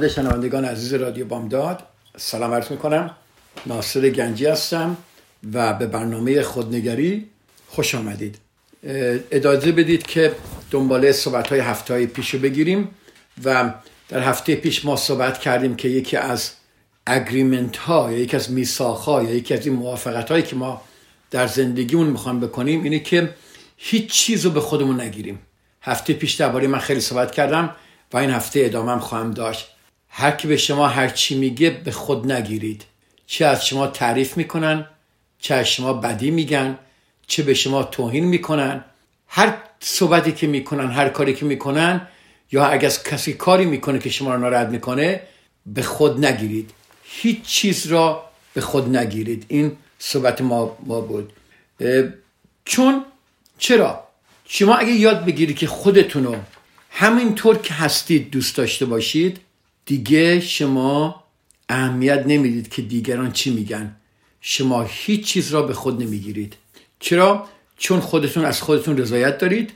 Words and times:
خدمت 0.00 0.12
شنوندگان 0.12 0.64
عزیز 0.64 0.94
رادیو 0.94 1.26
بامداد 1.26 1.82
سلام 2.16 2.54
عرض 2.54 2.70
می‌کنم. 2.70 3.10
ناصر 3.66 4.08
گنجی 4.08 4.46
هستم 4.46 4.96
و 5.52 5.72
به 5.72 5.86
برنامه 5.86 6.42
خودنگری 6.42 7.26
خوش 7.68 7.94
آمدید. 7.94 8.38
اجازه 9.30 9.72
بدید 9.72 10.06
که 10.06 10.34
دنباله 10.70 11.12
صحبت 11.12 11.48
های 11.48 11.60
هفته 11.60 11.94
های 11.94 12.06
پیش 12.06 12.34
رو 12.34 12.40
بگیریم 12.40 12.88
و 13.44 13.72
در 14.08 14.20
هفته 14.20 14.54
پیش 14.54 14.84
ما 14.84 14.96
صحبت 14.96 15.38
کردیم 15.38 15.76
که 15.76 15.88
یکی 15.88 16.16
از 16.16 16.50
اگریمنت 17.06 17.76
ها 17.76 18.12
یا 18.12 18.18
یکی 18.18 18.36
از 18.36 18.50
میساخ 18.50 19.04
ها 19.04 19.22
یا 19.22 19.30
یکی 19.30 19.54
از 19.54 19.66
این 19.66 19.76
موافقت 19.76 20.30
هایی 20.30 20.42
که 20.42 20.56
ما 20.56 20.82
در 21.30 21.46
زندگیمون 21.46 22.06
می‌خوام 22.06 22.40
بکنیم 22.40 22.82
اینه 22.82 22.98
که 22.98 23.34
هیچ 23.76 24.12
چیز 24.12 24.44
رو 24.44 24.50
به 24.50 24.60
خودمون 24.60 25.00
نگیریم. 25.00 25.38
هفته 25.82 26.12
پیش 26.12 26.34
درباره 26.34 26.66
من 26.66 26.78
خیلی 26.78 27.00
صحبت 27.00 27.32
کردم 27.32 27.76
و 28.12 28.16
این 28.16 28.30
هفته 28.30 28.60
ادامه 28.64 28.92
هم 28.92 29.00
خواهم 29.00 29.30
داشت. 29.30 29.68
هر 30.10 30.30
کی 30.30 30.48
به 30.48 30.56
شما 30.56 30.88
هر 30.88 31.08
چی 31.08 31.38
میگه 31.38 31.70
به 31.70 31.90
خود 31.90 32.32
نگیرید. 32.32 32.84
چه 33.26 33.46
از 33.46 33.66
شما 33.66 33.86
تعریف 33.86 34.36
می‌کنن 34.36 34.86
چه 35.38 35.54
از 35.54 35.68
شما 35.68 35.92
بدی 35.92 36.30
میگن 36.30 36.78
چه 37.26 37.42
به 37.42 37.54
شما 37.54 37.82
توهین 37.82 38.24
می‌کنن. 38.24 38.84
هر 39.28 39.56
صحبتی 39.80 40.32
که 40.32 40.46
می‌کنن 40.46 40.90
هر 40.90 41.08
کاری 41.08 41.34
که 41.34 41.44
می‌کنن 41.44 42.08
یا 42.52 42.66
اگر 42.66 42.88
کسی 42.88 43.32
کاری 43.32 43.64
می‌کنه 43.64 43.98
که 43.98 44.10
شما 44.10 44.34
رو 44.34 44.40
ناراحت 44.40 44.68
می‌کنه 44.68 45.20
به 45.66 45.82
خود 45.82 46.24
نگیرید. 46.24 46.70
هیچ 47.04 47.42
چیز 47.42 47.86
را 47.86 48.24
به 48.54 48.60
خود 48.60 48.96
نگیرید. 48.96 49.44
این 49.48 49.76
صحبت 49.98 50.40
ما, 50.40 50.76
ما 50.86 51.00
بود. 51.00 51.32
چون 52.64 53.04
چرا؟ 53.58 54.04
شما 54.44 54.74
اگه 54.74 54.92
یاد 54.92 55.24
بگیرید 55.24 55.56
که 55.56 55.66
خودتون 55.66 56.24
رو 56.24 56.36
همینطور 56.90 57.58
که 57.58 57.74
هستید 57.74 58.30
دوست 58.30 58.56
داشته 58.56 58.86
باشید 58.86 59.40
دیگه 59.90 60.40
شما 60.40 61.24
اهمیت 61.68 62.24
نمی‌دید 62.26 62.68
که 62.68 62.82
دیگران 62.82 63.32
چی 63.32 63.50
میگن. 63.54 63.96
شما 64.40 64.82
هیچ 64.82 65.24
چیز 65.24 65.50
را 65.50 65.62
به 65.62 65.74
خود 65.74 66.02
نمی‌گیرید. 66.02 66.56
چرا؟ 67.00 67.48
چون 67.78 68.00
خودتون 68.00 68.44
از 68.44 68.62
خودتون 68.62 68.98
رضایت 68.98 69.38
دارید 69.38 69.70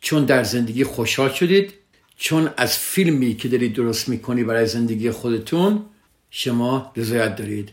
چون 0.00 0.24
در 0.24 0.44
زندگی 0.44 0.84
خوشحال 0.84 1.32
شدید 1.32 1.72
چون 2.16 2.50
از 2.56 2.78
فیلمی 2.78 3.36
که 3.36 3.48
دارید 3.48 3.72
درست 3.72 4.08
می‌کنی 4.08 4.44
برای 4.44 4.66
زندگی 4.66 5.10
خودتون 5.10 5.82
شما 6.30 6.92
رضایت 6.96 7.36
دارید. 7.36 7.68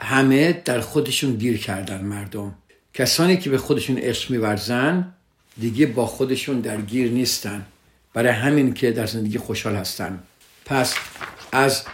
همه 0.00 0.62
در 0.64 0.80
خودشون 0.80 1.36
گیر 1.36 1.58
کردن 1.58 2.04
مردم. 2.04 2.54
کسانی 2.94 3.36
که 3.36 3.50
به 3.50 3.58
خودشون 3.58 3.98
عشق 3.98 4.30
میورزن 4.30 5.12
دیگه 5.60 5.86
با 5.86 6.06
خودشون 6.06 6.60
درگیر 6.60 7.10
نیستن. 7.10 7.66
برای 8.14 8.32
همین 8.32 8.74
که 8.74 8.92
در 8.92 9.06
زندگی 9.06 9.38
خوشحال 9.38 9.76
هستن. 9.76 10.22
پس 10.66 10.94
از 11.52 11.84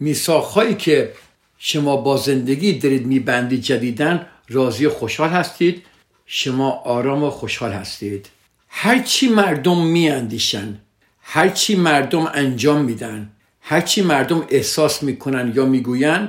میساخهایی 0.00 0.74
که 0.74 1.12
شما 1.58 1.96
با 1.96 2.16
زندگی 2.16 2.72
دارید 2.72 3.06
میبندید 3.06 3.60
جدیدن 3.60 4.26
راضی 4.48 4.86
و 4.86 4.90
خوشحال 4.90 5.28
هستید. 5.28 5.82
شما 6.26 6.70
آرام 6.70 7.24
و 7.24 7.30
خوشحال 7.30 7.72
هستید. 7.72 8.28
هرچی 8.68 9.28
مردم 9.28 9.86
میاندیشن 9.86 10.80
هرچی 11.22 11.76
مردم 11.76 12.30
انجام 12.34 12.84
میدن 12.84 13.32
هرچی 13.60 14.02
مردم 14.02 14.46
احساس 14.50 15.02
می‌کنن 15.02 15.52
یا 15.56 15.64
می‌گوین 15.64 16.28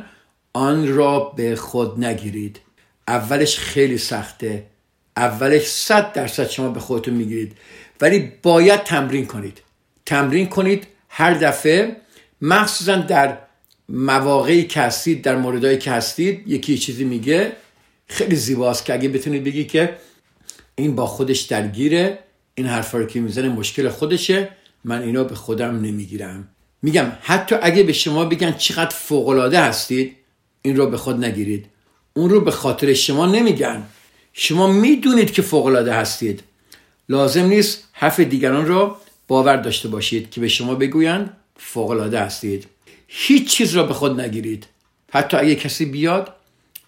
آن 0.53 0.87
را 0.87 1.19
به 1.19 1.55
خود 1.55 2.05
نگیرید. 2.05 2.59
اولش 3.07 3.57
خیلی 3.59 3.97
سخته. 3.97 4.65
اولش 5.17 5.61
صد 5.61 6.13
درصد 6.13 6.49
شما 6.49 6.69
به 6.69 6.79
خودتون 6.79 7.13
می‌گیرید. 7.13 7.57
ولی 8.01 8.31
باید 8.43 8.83
تمرین 8.83 9.25
کنید. 9.25 9.61
تمرین 10.05 10.47
کنید 10.47 10.87
هر 11.09 11.33
دفعه 11.33 11.95
مخصوصا 12.45 12.95
در 12.95 13.37
مواقعی 13.89 14.63
که 14.63 14.81
هستید 14.81 15.21
در 15.21 15.35
موردهایی 15.35 15.77
که 15.77 15.91
هستید 15.91 16.43
یکی 16.47 16.77
چیزی 16.77 17.03
میگه. 17.03 17.51
خیلی 18.07 18.35
زیباست 18.35 18.85
که 18.85 18.93
اگه 18.93 19.09
بتونید 19.09 19.43
بگی 19.43 19.63
که 19.63 19.97
این 20.75 20.95
با 20.95 21.05
خودش 21.05 21.41
درگیره 21.41 22.19
این 22.55 22.67
حرفا 22.67 22.97
رو 22.97 23.05
که 23.05 23.19
می‌زنه 23.19 23.49
مشکل 23.49 23.89
خودشه. 23.89 24.49
من 24.83 25.01
اینو 25.01 25.23
به 25.23 25.35
خودم 25.35 25.81
نمی‌گیرم. 25.81 26.47
میگم 26.81 27.11
حتی 27.21 27.55
اگه 27.61 27.83
به 27.83 27.93
شما 27.93 28.25
بگن 28.25 28.51
چقدر 28.51 28.95
فوقالعاده 28.95 29.59
هستید 29.61 30.15
این 30.61 30.77
رو 30.77 30.89
به 30.89 30.97
خود 30.97 31.25
نگیرید. 31.25 31.65
اون 32.13 32.29
رو 32.29 32.41
به 32.41 32.51
خاطر 32.51 32.93
شما 32.93 33.25
نمیگن. 33.25 33.83
شما 34.33 34.67
می‌دونید 34.67 35.31
که 35.31 35.41
فوقالعاده 35.41 35.93
هستید. 35.93 36.43
لازم 37.09 37.45
نیست 37.45 37.83
حرف 37.91 38.19
دیگران 38.19 38.65
رو 38.65 38.97
باور 39.27 39.55
داشته 39.55 39.87
باشید 39.87 40.29
که 40.29 40.41
به 40.41 40.47
شما 40.47 40.75
بگویند. 40.75 41.37
فوقالعاده 41.57 42.19
هستید. 42.19 42.67
هیچ 43.07 43.49
چیز 43.49 43.75
را 43.75 43.83
به 43.83 43.93
خود 43.93 44.21
نگیرید. 44.21 44.67
حتی 45.11 45.37
اگه 45.37 45.55
کسی 45.55 45.85
بیاد 45.85 46.33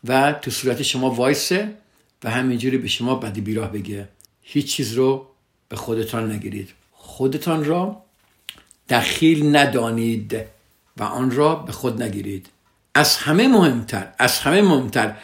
و 0.04 0.34
تو 0.34 0.52
صورت 0.52 0.82
شما 0.82 1.10
وایسه 1.10 1.78
و 2.24 2.30
همینجوری 2.30 2.78
به 2.78 2.88
شما 2.88 3.16
بدی 3.16 3.42
بیراه 3.42 3.72
بگه. 3.72 4.10
هیچ 4.42 4.66
چیز 4.66 4.94
رو 4.94 5.28
به 5.70 5.76
خودتان 5.76 6.32
نگیرید. 6.32 6.70
خودتان 6.92 7.66
را 7.66 8.02
دخیل 8.90 9.56
ندانید 9.56 10.36
و 10.98 11.04
آن 11.04 11.32
را 11.32 11.56
به 11.56 11.72
خود 11.72 12.04
نگیرید. 12.04 12.50
از 12.94 13.18
همه 13.18 13.48
مهمتر 13.48 14.14
از 14.20 14.40
همه 14.40 14.62
مهمتر 14.62 15.16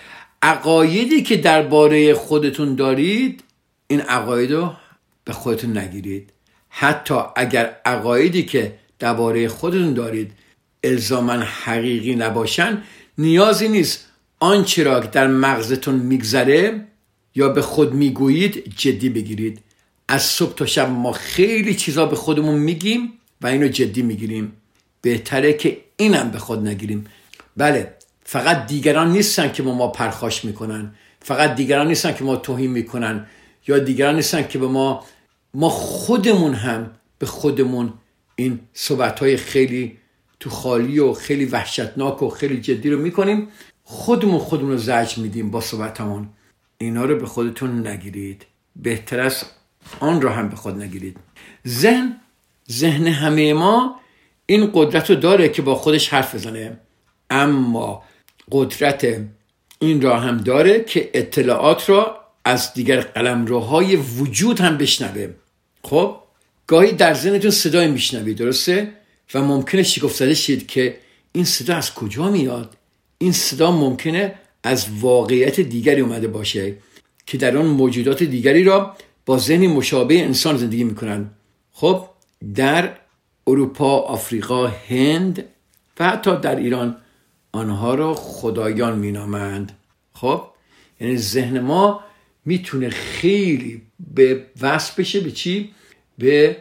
عقایدی 0.42 1.24
که 1.24 1.38
درباره 1.38 2.14
خودتون 2.14 2.76
دارید 2.76 3.44
این 3.88 4.02
عقاید 4.02 4.52
رو 4.52 4.74
به 5.24 5.34
خودتون 5.34 5.78
نگیرید. 5.78 6.34
حتی 6.70 7.16
اگر 7.36 7.76
عقایدی 7.86 8.44
که 8.44 8.80
درباره 9.02 9.48
خودتون 9.48 9.94
دارید. 9.94 10.32
الزاما 10.84 11.34
حقیقی 11.34 12.16
نباشن. 12.16 12.84
نیازی 13.18 13.68
نیست 13.68 14.06
آنچه 14.40 14.84
را 14.84 15.00
در 15.00 15.28
مغزتون 15.28 15.96
میگذره 15.96 16.88
یا 17.36 17.50
به 17.50 17.62
خود 17.62 17.94
می‌گویید 17.94 18.74
جدی 18.78 19.10
بگیرید. 19.10 19.60
از 20.08 20.22
صبح 20.22 20.56
تا 20.56 20.66
شب 20.66 20.90
ما 20.90 21.12
خیلی 21.12 21.76
چیزا 21.76 22.06
به 22.06 22.16
خودمون 22.16 22.60
میگیم 22.60 23.14
و 23.42 23.48
اینو 23.48 23.68
جدی 23.68 24.02
می‌گیریم. 24.02 24.52
بهتره 25.02 25.54
که 25.54 25.78
اینم 25.98 26.32
به 26.32 26.40
خود 26.40 26.68
نگیریم. 26.68 27.06
بله 27.58 27.94
فقط 28.24 28.68
دیگران 28.68 29.12
نیستن 29.12 29.52
که 29.52 29.64
با 29.64 29.74
ما 29.74 29.88
پرخاش 29.88 30.46
می‌کنن. 30.46 30.96
فقط 31.22 31.56
دیگران 31.56 31.88
نیستن 31.88 32.14
که 32.14 32.24
ما 32.24 32.36
توهین 32.36 32.72
می‌کنن. 32.72 33.26
یا 33.68 33.80
دیگران 33.80 34.16
نیستن 34.16 34.48
که 34.48 34.60
به 34.60 34.68
ما 34.68 35.06
ما 35.54 35.70
خودمون 35.70 36.54
هم 36.54 36.92
به 37.20 37.26
خودمون 37.26 37.94
این 38.36 38.60
صحبت 38.74 39.20
های 39.20 39.38
خیلی 39.38 39.98
تو 40.40 40.50
خالی 40.50 41.00
و 41.00 41.14
خیلی 41.14 41.46
وحشتناک 41.46 42.24
و 42.24 42.30
خیلی 42.30 42.62
جدی 42.62 42.90
رو 42.90 43.02
می‌کنیم. 43.02 43.48
خودمون 43.84 44.40
خودمون 44.40 44.72
رو 44.72 44.78
زجر 44.78 45.22
میدیم 45.22 45.52
با 45.52 45.62
صحبتمون 45.62 46.30
اینا 46.78 47.06
رو 47.06 47.16
به 47.16 47.26
خودتون 47.26 47.88
نگیرید. 47.88 48.46
بهتر 48.76 49.20
است 49.20 49.46
آن 50.00 50.22
رو 50.22 50.30
هم 50.30 50.50
به 50.50 50.56
خود 50.56 50.82
نگیرید. 50.82 51.18
ذهن 51.68 52.22
ذهن 52.72 53.08
همه 53.08 53.54
ما 53.54 54.00
این 54.46 54.72
قدرت 54.74 55.10
رو 55.10 55.16
داره 55.16 55.50
که 55.50 55.62
با 55.62 55.76
خودش 55.76 56.10
حرف 56.10 56.36
بزنه. 56.36 56.80
اما 57.30 58.04
قدرت 58.52 59.22
این 59.80 60.02
را 60.02 60.20
هم 60.20 60.38
داره 60.38 60.84
که 60.84 61.10
اطلاعات 61.14 61.90
را 61.90 62.22
از 62.46 62.74
دیگر 62.74 63.02
قلمروهای 63.02 63.96
وجود 63.96 64.60
هم 64.60 64.78
بشنوه. 64.78 65.34
خب؟ 65.84 66.21
گاهی 66.72 66.92
در 66.92 67.14
ذهنتون 67.14 67.52
صدای 67.52 67.88
میشنوید 67.88 68.38
درسته؟ 68.38 68.92
و 69.34 69.42
ممکنه 69.42 69.84
شگفت 69.84 70.16
زده 70.16 70.34
شید 70.34 70.68
که 70.68 70.98
این 71.32 71.46
صدا 71.46 71.76
از 71.76 71.94
کجا 71.94 72.32
میاد؟ 72.32 72.78
این 73.18 73.32
صدا 73.32 73.72
ممکنه 73.72 74.36
از 74.64 74.86
واقعیت 75.00 75.60
دیگری 75.60 76.02
اومده 76.02 76.28
باشه 76.28 76.76
که 77.26 77.38
در 77.38 77.58
آن 77.58 77.66
موجودات 77.66 78.24
دیگری 78.24 78.64
را 78.64 78.96
با 79.26 79.38
ذهنی 79.38 79.68
مشابه 79.68 80.24
انسان 80.24 80.58
زندگی 80.58 80.84
می‌کنن. 80.84 81.30
خب 81.72 82.08
در 82.56 82.98
اروپا 83.48 84.00
آفریقا 84.00 84.68
هند 84.68 85.46
و 86.00 86.10
حتی 86.10 86.38
در 86.38 86.56
ایران 86.56 86.98
آنها 87.52 87.96
را 87.96 88.14
خدایان 88.14 89.00
مینامند. 89.00 89.78
خب 90.14 90.44
یعنی 91.02 91.18
ذهن 91.18 91.60
ما 91.60 92.04
می‌تونه 92.46 92.90
خیلی 92.90 93.82
به 94.14 94.46
وصل 94.62 94.94
بشه 94.98 95.20
به 95.20 95.32
چی؟ 95.32 95.74
به 96.22 96.58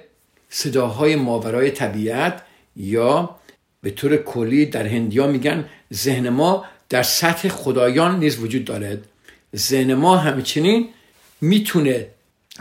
صداهای 0.49 1.17
ماورای 1.17 1.71
طبیعت 1.71 2.43
یا 2.77 3.37
به 3.83 3.91
طور 3.91 4.17
کلی 4.17 4.67
در 4.67 4.87
هندیا 4.87 5.27
میگن 5.27 5.65
ذهن 5.93 6.29
ما 6.29 6.65
در 6.89 7.03
سطح 7.03 7.49
خدایان 7.49 8.19
نیز 8.19 8.39
وجود 8.39 8.65
دارد. 8.65 8.99
ذهن 9.57 9.95
ما 9.95 10.17
همچنین 10.17 10.89
می‌تونه 11.41 12.07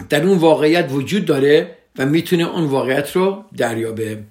در 0.10 0.24
اون 0.24 0.38
واقعیت 0.38 0.88
وجود 0.92 1.25
داره 1.25 1.75
و 1.98 2.06
می‌تونه 2.06 2.44
اون 2.44 2.66
واقعیت 2.66 3.16
رو 3.16 3.44
دریابه. 3.57 4.24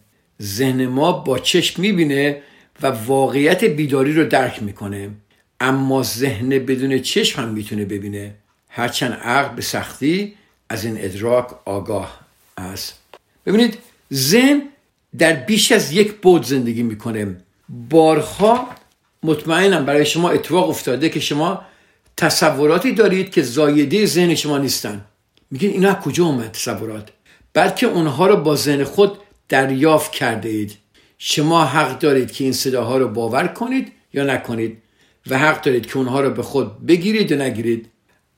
ذهن 0.42 0.86
ما 0.86 1.12
با 1.12 1.38
چشم 1.38 1.82
می‌بینه 1.82 2.42
و 2.82 2.86
واقعیت 2.86 3.64
بیداری 3.64 4.12
رو 4.12 4.24
درک 4.24 4.62
می‌کنه. 4.62 5.10
اما 5.60 6.02
ذهن 6.02 6.48
بدون 6.48 6.98
چشم 6.98 7.42
هم 7.42 7.48
می‌تونه 7.48 7.84
ببینه. 7.84 8.34
هرچند 8.68 9.12
عقل 9.12 9.54
به 9.54 9.62
سختی 9.62 10.34
از 10.68 10.84
این 10.84 10.96
ادراک 10.98 11.48
آگاه 11.64 12.27
است. 12.58 12.98
ببینید 13.46 13.78
ذهن 14.12 14.62
در 15.18 15.32
بیش 15.32 15.72
از 15.72 15.92
یک 15.92 16.14
بود 16.14 16.42
زندگی 16.42 16.82
می‌کنه. 16.82 17.36
بارها 17.68 18.68
مطمئنم 19.22 19.84
برای 19.86 20.06
شما 20.06 20.30
اتفاق 20.30 20.68
افتاده 20.68 21.08
که 21.08 21.20
شما 21.20 21.62
تصوراتی 22.16 22.92
دارید 22.92 23.30
که 23.30 23.42
زایده 23.42 24.06
ذهن 24.06 24.34
شما 24.34 24.58
نیستن. 24.58 25.04
میگین 25.50 25.70
اینا 25.70 25.94
کجا 25.94 26.24
اومد 26.24 26.52
تصورات؟ 26.52 27.08
بلکه 27.52 27.86
اونها 27.86 28.26
رو 28.26 28.36
با 28.36 28.56
ذهن 28.56 28.84
خود 28.84 29.18
دریافت 29.48 30.12
کرده 30.12 30.48
اید. 30.48 30.76
شما 31.18 31.64
حق 31.64 31.98
دارید 31.98 32.32
که 32.32 32.44
این 32.44 32.52
صداها 32.52 32.98
رو 32.98 33.08
باور 33.08 33.46
کنید 33.46 33.92
یا 34.12 34.24
نکنید 34.24 34.82
و 35.26 35.38
حق 35.38 35.62
دارید 35.62 35.86
که 35.86 35.96
اونها 35.96 36.20
رو 36.20 36.30
به 36.30 36.42
خود 36.42 36.86
بگیرید 36.86 37.30
یا 37.30 37.36
نگیرید. 37.36 37.88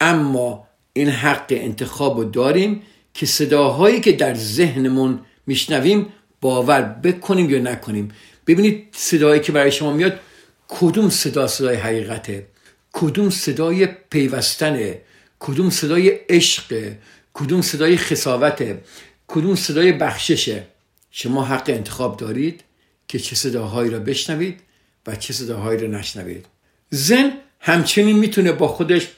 اما 0.01 0.67
این 0.93 1.09
حق 1.09 1.47
انتخاب 1.51 2.19
رو 2.19 2.25
داریم 2.25 2.83
که 3.15 3.27
صداهایی 3.27 4.01
که 4.01 4.13
در 4.13 4.35
ذهنمون 4.35 5.21
میشنویم 5.47 6.07
باور 6.41 6.83
بکنیم 6.83 7.51
یا 7.51 7.59
نکنیم. 7.59 8.13
ببینید 8.47 8.89
صدایی 8.93 9.41
که 9.41 9.53
برای 9.53 9.73
شما 9.73 9.93
میاد 9.93 10.21
کدوم 10.69 11.11
صدا 11.11 11.47
صدای 11.47 11.77
حقیقته؟ 11.77 12.47
کدوم 12.93 13.31
صدای 13.31 13.87
پیوستنه؟ 13.87 15.01
کدوم 15.39 15.71
صدای 15.71 16.09
عشق 16.09 16.93
کدوم 17.35 17.63
صدای 17.63 17.97
خساوته؟ 17.97 18.81
کدوم 19.29 19.55
صدای 19.55 19.93
بخششه؟ 19.93 20.67
شما 21.11 21.45
حق 21.45 21.65
انتخاب 21.69 22.17
دارید 22.17 22.65
که 23.09 23.19
چه 23.19 23.37
صداهایی 23.37 23.91
را 23.91 23.99
بشنوید 23.99 24.61
و 25.07 25.17
چه 25.17 25.33
صداهایی 25.33 25.81
را 25.81 25.89
نشنوید. 25.89 26.47
زن 26.91 27.33
همچنین 27.61 28.19
می‌تونه 28.19 28.53
با 28.53 28.69
خودش 28.69 29.09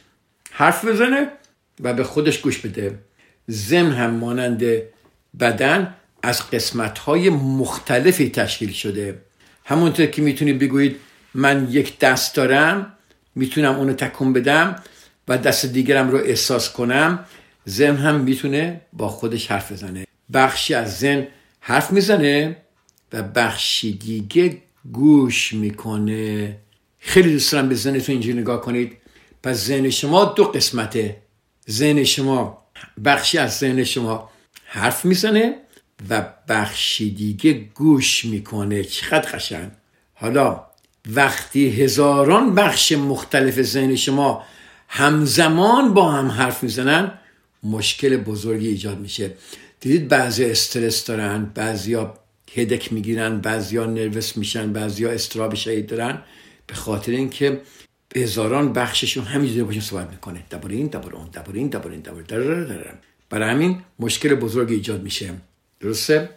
حرف 0.51 0.85
بزنه 0.85 1.29
و 1.81 1.95
به 1.95 2.05
خودش 2.05 2.39
گوش 2.39 2.59
بده. 2.59 2.99
زن 3.47 3.93
هم 3.93 4.11
مانند 4.11 4.63
بدن 5.41 5.95
از 6.23 6.51
قسمت 6.51 6.99
های 6.99 7.31
مختلفی 7.31 8.31
تشکیل 8.31 8.73
شده. 8.73 9.19
همونطور 9.65 10.07
که 10.07 10.23
می‌تونید 10.23 10.59
بگویید 10.59 10.97
من 11.35 11.69
یک 11.71 11.99
دست 11.99 12.35
دارم 12.35 12.93
می‌تونم 13.35 13.75
اونو 13.75 13.93
تکون 13.93 14.33
بدم 14.33 14.83
و 15.29 15.39
دست 15.39 15.67
دیگرم 15.67 16.11
رو 16.11 16.19
احساس 16.19 16.73
کنم 16.73 17.25
زن 17.65 17.97
هم 17.97 18.21
می‌تونه 18.21 18.81
با 18.93 19.09
خودش 19.09 19.47
حرف 19.47 19.73
بزنه. 19.73 20.07
بخشی 20.33 20.75
از 20.75 20.99
زن 20.99 21.27
حرف 21.61 21.93
می‌زنه 21.93 22.57
و 23.13 23.23
بخشی 23.23 23.93
دیگه 23.93 24.59
گوش 24.93 25.53
می‌کنه. 25.53 26.57
خیلی 26.99 27.33
دوست 27.33 27.53
دارم 27.53 27.69
به 27.69 27.75
ذهنتون 27.75 28.13
اینجوری 28.13 28.39
نگاه 28.39 28.61
کنید. 28.61 28.97
پس 29.43 29.57
ذهن 29.57 29.91
شما 29.91 30.25
دو 30.25 30.45
قسمته. 30.45 31.17
ذهن 31.71 32.05
شما 32.05 32.62
بخشی 33.05 33.39
از 33.39 33.59
ذهن 33.59 33.85
شما 33.85 34.31
حرف 34.65 35.05
می‌زنه 35.05 35.55
و 36.11 36.27
بخشی 36.49 37.11
دیگه 37.11 37.53
گوش 37.53 38.25
می‌کنه. 38.25 38.85
چقدر 38.85 39.31
قشنگ. 39.31 39.71
حالا 40.15 40.67
وقتی 41.11 41.83
هزاران 41.83 42.55
بخش 42.55 42.93
مختلف 42.93 43.63
ذهن 43.63 43.97
شما 43.97 44.45
همزمان 44.89 45.95
با 45.95 46.11
هم 46.13 46.29
حرف 46.29 46.63
می‌زنن 46.63 47.19
مشکل 47.63 48.17
بزرگی 48.17 48.69
ایجاد 48.69 48.99
میشه. 48.99 49.31
دیدید 49.81 50.09
بعضی 50.09 50.45
استرس 50.45 51.05
دارن 51.05 51.45
بعضیا 51.45 52.15
هدک 52.55 52.93
می‌گیرن 52.93 53.41
بعضیا 53.41 53.87
نروس 53.87 54.37
میشن 54.37 54.73
بعضیا 54.73 55.11
استراب 55.11 55.55
شدید 55.55 55.87
دارن. 55.87 56.23
به 56.67 56.75
خاطر 56.75 57.13
اینکه 57.13 57.61
هزاران 58.17 58.73
بخششون 58.73 59.25
همینجوری 59.25 59.63
باشون 59.63 59.81
صحبت 59.81 60.11
می‌کنه. 60.11 60.43
درباره 60.51 60.75
این 60.75 60.87
درباره 60.87 61.15
اون 61.17 61.29
درباره 61.33 61.59
این 61.59 61.69
درباره 61.69 61.93
این 61.93 62.03
درباره 62.03 62.95
برای 63.31 63.51
همین 63.51 63.83
مشکل 63.99 64.35
بزرگ 64.35 64.71
ایجاد 64.71 65.03
میشه. 65.03 65.31
درسته؟ 65.81 66.31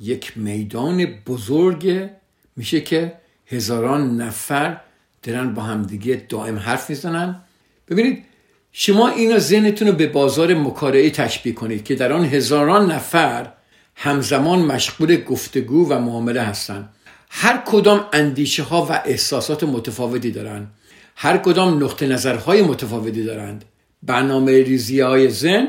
یک 0.00 0.32
میدان 0.36 1.06
بزرگ 1.06 2.10
میشه 2.56 2.80
که 2.80 3.12
هزاران 3.46 4.20
نفر 4.20 4.80
دارن 5.22 5.54
با 5.54 5.62
همدیگه 5.62 6.26
دائم 6.28 6.58
حرف 6.58 6.90
می‌زنن. 6.90 7.40
ببینید 7.88 8.24
شما 8.72 9.08
اینو 9.08 9.38
ذهنتون 9.38 9.88
رو 9.88 9.94
به 9.94 10.06
بازار 10.06 10.54
مکارعه 10.54 11.10
تشبیه 11.10 11.52
کنید 11.52 11.84
که 11.84 11.94
در 11.94 12.12
آن 12.12 12.24
هزاران 12.24 12.92
نفر 12.92 13.52
همزمان 13.96 14.58
مشغول 14.58 15.16
گفتگو 15.16 15.88
و 15.88 15.98
معامله 15.98 16.42
هستند 16.42 16.93
هر 17.36 17.62
کدام 17.66 18.06
اندیشه 18.12 18.62
ها 18.62 18.86
و 18.90 18.92
احساسات 19.04 19.64
متفاوتی 19.64 20.30
دارند. 20.30 20.70
هر 21.16 21.38
کدام 21.38 21.84
نقطه 21.84 22.06
نظرهای 22.06 22.62
متفاوتی 22.62 23.24
دارند. 23.24 23.64
برنامه 24.02 24.62
ریزی 24.62 25.00
های 25.00 25.30
ذهن 25.30 25.68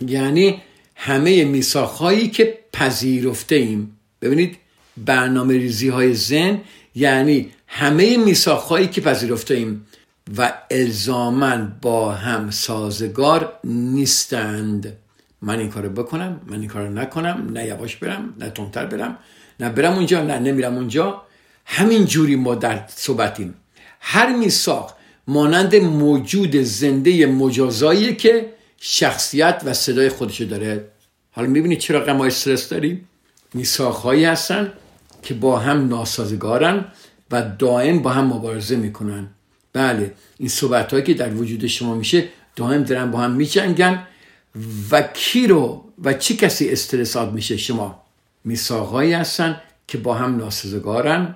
یعنی 0.00 0.62
همه 0.94 1.44
میساخ 1.44 1.98
هایی 1.98 2.28
که 2.28 2.58
پذیرفته 2.72 3.54
ایم 3.54 3.98
ببینید 4.22 4.56
برنامه 4.96 5.54
ریزی 5.54 5.88
های 5.88 6.14
ذهن 6.14 6.60
یعنی 6.94 7.50
همه 7.66 8.16
میساخ 8.16 8.64
هایی 8.64 8.88
که 8.88 9.00
پذیرفته 9.00 9.54
ایم 9.54 9.86
و 10.38 10.52
الزامن 10.70 11.76
با 11.82 12.12
هم 12.12 12.50
سازگار 12.50 13.52
نیستند. 13.64 14.96
من 15.42 15.58
این 15.58 15.70
کارو 15.70 15.88
بکنم 15.88 16.40
من 16.46 16.60
این 16.60 16.68
کارو 16.68 16.90
نکنم 16.90 17.50
نه 17.52 17.64
یواش 17.66 17.96
برم 17.96 18.34
نه 18.38 18.50
تندتر 18.50 18.86
برم. 18.86 19.18
نه 19.60 19.68
برم 19.68 19.92
اونجا 19.92 20.22
نه 20.22 20.38
نمیرم 20.38 20.74
اونجا. 20.74 21.22
همین 21.64 22.04
جوری 22.04 22.36
ما 22.36 22.54
در 22.54 22.84
صحبتیم. 22.88 23.54
هر 24.00 24.36
میساق 24.36 24.94
مانند 25.26 25.76
موجود 25.76 26.56
زنده 26.56 27.26
مجازایی 27.26 28.16
که 28.16 28.52
شخصیت 28.80 29.62
و 29.64 29.74
صدای 29.74 30.08
خودشو 30.08 30.44
داره. 30.44 30.84
حالا 31.30 31.48
می‌بینید 31.48 31.78
چرا 31.78 32.00
غم 32.00 32.20
استرس 32.20 32.68
داریم؟ 32.68 33.08
میساخهایی 33.54 34.24
هستن 34.24 34.72
که 35.22 35.34
با 35.34 35.58
هم 35.58 35.88
ناسازگارن 35.88 36.84
و 37.30 37.42
دائم 37.58 38.02
با 38.02 38.10
هم 38.10 38.26
مبارزه 38.26 38.76
می‌کنن. 38.76 39.28
بله 39.72 40.14
این 40.38 40.48
صحبت 40.48 40.90
هایی 40.90 41.04
که 41.04 41.14
در 41.14 41.34
وجود 41.34 41.66
شما 41.66 41.94
میشه 41.94 42.28
دائم 42.56 42.82
دارن 42.82 43.10
با 43.10 43.18
هم 43.18 43.30
میجنگن. 43.30 44.06
و 44.90 45.02
کی 45.02 45.46
رو 45.46 45.84
و 46.04 46.12
چی 46.12 46.36
کسی 46.36 46.68
استرسات 46.68 47.32
میشه 47.32 47.56
شما؟ 47.56 48.02
میساقهایی 48.44 49.12
هستن 49.12 49.60
که 49.88 49.98
با 49.98 50.14
هم 50.14 50.36
ناسزگارن 50.36 51.34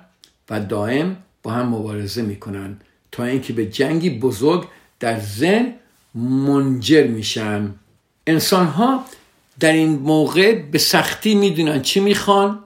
و 0.49 0.59
دائم 0.59 1.17
با 1.43 1.51
هم 1.51 1.67
مبارزه 1.67 2.21
می‌کنن 2.21 2.77
تا 3.11 3.23
اینکه 3.23 3.53
به 3.53 3.65
جنگی 3.65 4.09
بزرگ 4.09 4.67
در 4.99 5.19
ذهن 5.19 5.73
منجر 6.15 7.07
میشن. 7.07 7.75
انسان 8.27 8.67
ها 8.67 9.05
در 9.59 9.71
این 9.71 9.99
موقع 9.99 10.61
به 10.61 10.77
سختی 10.77 11.35
می‌دونن 11.35 11.81
چی 11.81 11.99
می‌خوان 11.99 12.59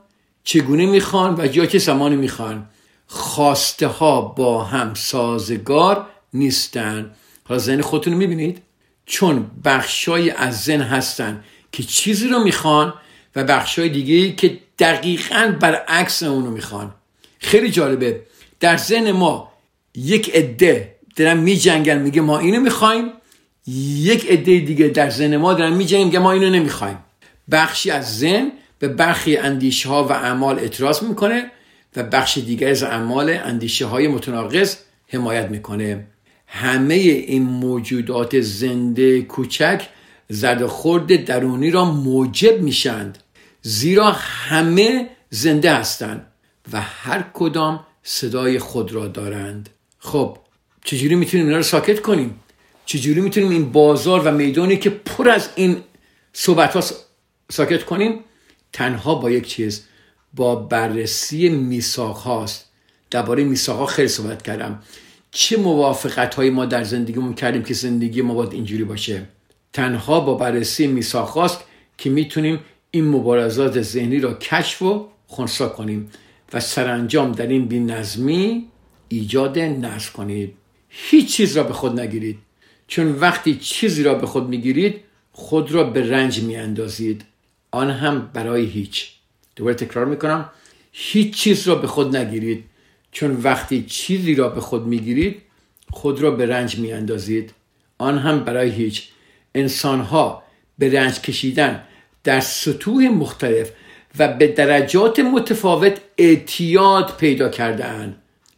چگونه 0.44 0.86
می‌خوان 0.86 1.36
و 1.38 1.56
یا 1.56 1.66
چه 1.66 1.78
زمانی 1.78 2.16
می‌خوان. 2.16 2.66
خواسته 3.08 3.88
ها 3.88 4.22
با 4.22 4.64
هم 4.64 4.94
سازگار 4.94 6.06
نیستن. 6.34 7.12
حالا 7.44 7.60
ذهن 7.60 7.82
خودتون 7.82 8.14
رو 8.14 8.20
می‌بینید؟ 8.20 8.62
چون 9.06 9.52
بخشای 9.66 10.32
از 10.32 10.64
ذهن 10.64 10.82
هستن 10.82 11.44
که 11.72 11.84
چیزی 11.84 12.28
رو 12.28 12.44
می‌خوان 12.44 12.94
و 13.38 13.44
بخشای 13.44 13.90
دیگه 13.90 14.32
که 14.32 14.60
دقیقا 14.80 15.56
برعکس 15.60 16.24
اونو 16.24 16.52
می‌خوان. 16.52 16.94
خیلی 17.40 17.70
جالبه. 17.70 18.22
در 18.60 18.78
ذهن 18.78 19.12
ما 19.12 19.52
یک 19.96 20.36
عده 20.36 20.96
دارن 21.16 21.38
میجنگن 21.38 21.98
میگه 21.98 22.22
ما 22.22 22.40
اینو 22.40 22.60
می‌خوایم. 22.60 23.06
یک 23.98 24.26
عده 24.32 24.60
دیگه 24.60 24.88
در 24.88 25.10
ذهن 25.10 25.38
ما 25.38 25.54
دارن 25.54 25.74
میجنگن 25.74 26.06
میگه 26.06 26.20
ما 26.20 26.32
اینو 26.32 26.50
نمی‌خوایم. 26.50 26.98
بخشی 27.52 27.92
از 27.92 28.18
ذهن 28.18 28.52
به 28.80 28.88
برخی 28.88 29.38
اندیشه 29.38 29.90
ها 29.90 30.04
و 30.04 30.12
اعمال 30.12 30.60
اعتراض 30.60 31.04
می‌کنه 31.04 31.52
و 31.96 32.04
بخش 32.04 32.38
دیگر 32.38 32.70
از 32.70 32.84
اعمال 32.84 33.30
اندیشه 33.30 33.86
های 33.86 34.08
متناقض 34.08 34.76
حمایت 35.08 35.50
می‌کنه. 35.50 36.08
همه 36.48 36.94
این 36.94 37.44
موجودات 37.44 38.40
زنده 38.40 39.22
کوچک 39.22 39.88
زرد 40.30 40.66
خورد 40.66 41.26
درونی 41.26 41.72
را 41.72 41.86
موجب 41.86 42.62
میشند 42.62 43.18
زیرا 43.62 44.12
همه 44.12 45.10
زنده 45.30 45.74
هستند 45.74 46.26
و 46.74 46.82
هر 46.82 47.26
کدام 47.34 47.86
صدای 48.04 48.60
خود 48.60 48.92
را 48.92 49.08
دارند. 49.08 49.70
خب 50.00 50.38
چجوری 50.84 51.16
می‌تونیم 51.16 51.46
اینا 51.46 51.58
رو 51.58 51.64
ساکت 51.64 52.02
کنیم؟ 52.02 52.40
چجوری 52.86 53.22
می‌تونیم 53.22 53.50
این 53.50 53.72
بازار 53.72 54.28
و 54.28 54.32
میدانی 54.32 54.78
که 54.78 54.90
پر 54.90 55.30
از 55.30 55.50
این 55.56 55.84
صحبت 56.34 56.74
ها 56.74 56.84
ساکت 57.52 57.86
کنیم؟ 57.86 58.20
تنها 58.74 59.16
با 59.16 59.32
یک 59.32 59.48
چیز 59.48 59.84
با 60.34 60.56
بررسی 60.56 61.50
میساق 61.50 62.18
هاست 62.18 62.66
درباره 63.12 63.44
میساق 63.44 63.80
ها 63.80 63.86
خیلی 63.86 64.08
صحبت 64.08 64.42
کردم. 64.42 64.82
چه 65.32 65.58
موافقت 65.58 66.36
هایی 66.36 66.50
ما 66.50 66.66
در 66.66 66.84
زندگیمون 66.84 67.34
کردیم 67.34 67.64
که 67.64 67.74
زندگی 67.74 68.22
ما 68.22 68.34
باید 68.34 68.54
اینجوری 68.54 68.84
باشه؟ 68.84 69.28
تنها 69.74 70.20
با 70.20 70.34
بررسی 70.34 70.88
میساق 70.88 71.30
هاست 71.30 71.64
که 71.98 72.10
می‌تونیم 72.10 72.60
این 72.98 73.08
مبارزات 73.08 73.82
ذهنی 73.82 74.20
را 74.20 74.34
کشف 74.34 74.82
و 74.82 75.08
خونسا 75.28 75.70
کنیم 75.70 76.10
و 76.54 76.60
سرانجام 76.60 77.32
در 77.32 77.48
این 77.48 77.66
بی 77.66 77.80
نظمی 77.80 78.68
ایجاد 79.10 79.60
نظم 79.60 80.12
کنید. 80.14 80.54
هیچ 80.90 81.36
چیز 81.36 81.58
را 81.58 81.64
به 81.64 81.74
خود 81.74 82.00
نگیرید. 82.00 82.38
چون 82.88 83.12
وقتی 83.12 83.56
چیزی 83.56 84.04
را 84.04 84.14
به 84.14 84.28
خود 84.28 84.50
می‌گیرید 84.50 84.96
خود 85.32 85.72
را 85.72 85.84
به 85.84 86.10
رنج 86.10 86.42
میاندازید. 86.42 87.26
آن 87.72 87.90
هم 87.92 88.30
برای 88.34 88.66
هیچ. 88.66 89.12
دوباره 89.56 89.76
تکرار 89.76 90.06
می‌کنم. 90.06 90.50
هیچ 90.92 91.34
چیز 91.34 91.68
را 91.68 91.76
به 91.76 91.88
خود 91.88 92.18
نگیرید. 92.18 92.64
چون 93.12 93.42
وقتی 93.44 93.84
چیزی 93.84 94.36
را 94.36 94.50
به 94.50 94.62
خود 94.62 94.86
می‌گیرید 94.86 95.42
خود 95.92 96.22
را 96.22 96.32
به 96.32 96.46
رنج 96.46 96.80
میاندازید. 96.80 97.54
آن 97.98 98.18
هم 98.18 98.44
برای 98.44 98.70
هیچ. 98.70 99.10
انسان 99.56 100.00
ها 100.00 100.44
به 100.78 100.92
رنج 100.94 101.22
کشیدن 101.22 101.84
در 102.28 102.40
سطوح 102.40 103.04
مختلف 103.08 103.72
و 104.20 104.28
به 104.28 104.48
درجات 104.48 105.20
متفاوت 105.20 105.98
اعتیاد 106.18 107.18
پیدا 107.18 107.50
کردن 107.50 108.16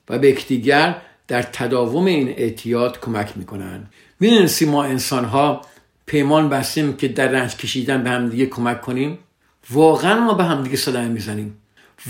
و 0.09 0.19
به 0.19 0.29
یکدیگر 0.29 0.95
در 1.27 1.41
تداوم 1.41 2.05
این 2.05 2.29
اعتیاد 2.29 2.99
کمک 2.99 3.29
می‌کنن 3.35 3.83
می‌دونستی 4.19 4.65
ما 4.65 4.83
انسان 4.83 5.25
ها 5.25 5.61
پیمان 6.05 6.49
بستیم 6.49 6.93
که 6.93 7.07
در 7.07 7.27
رنج 7.27 7.55
کشیدن 7.55 8.03
به 8.03 8.09
همدیگه 8.09 8.45
کمک 8.45 8.81
کنیم؟ 8.81 9.17
واقعا 9.69 10.19
ما 10.19 10.33
به 10.33 10.43
همدیگه 10.43 10.77
صدمه 10.77 11.07
می‌زنیم. 11.07 11.57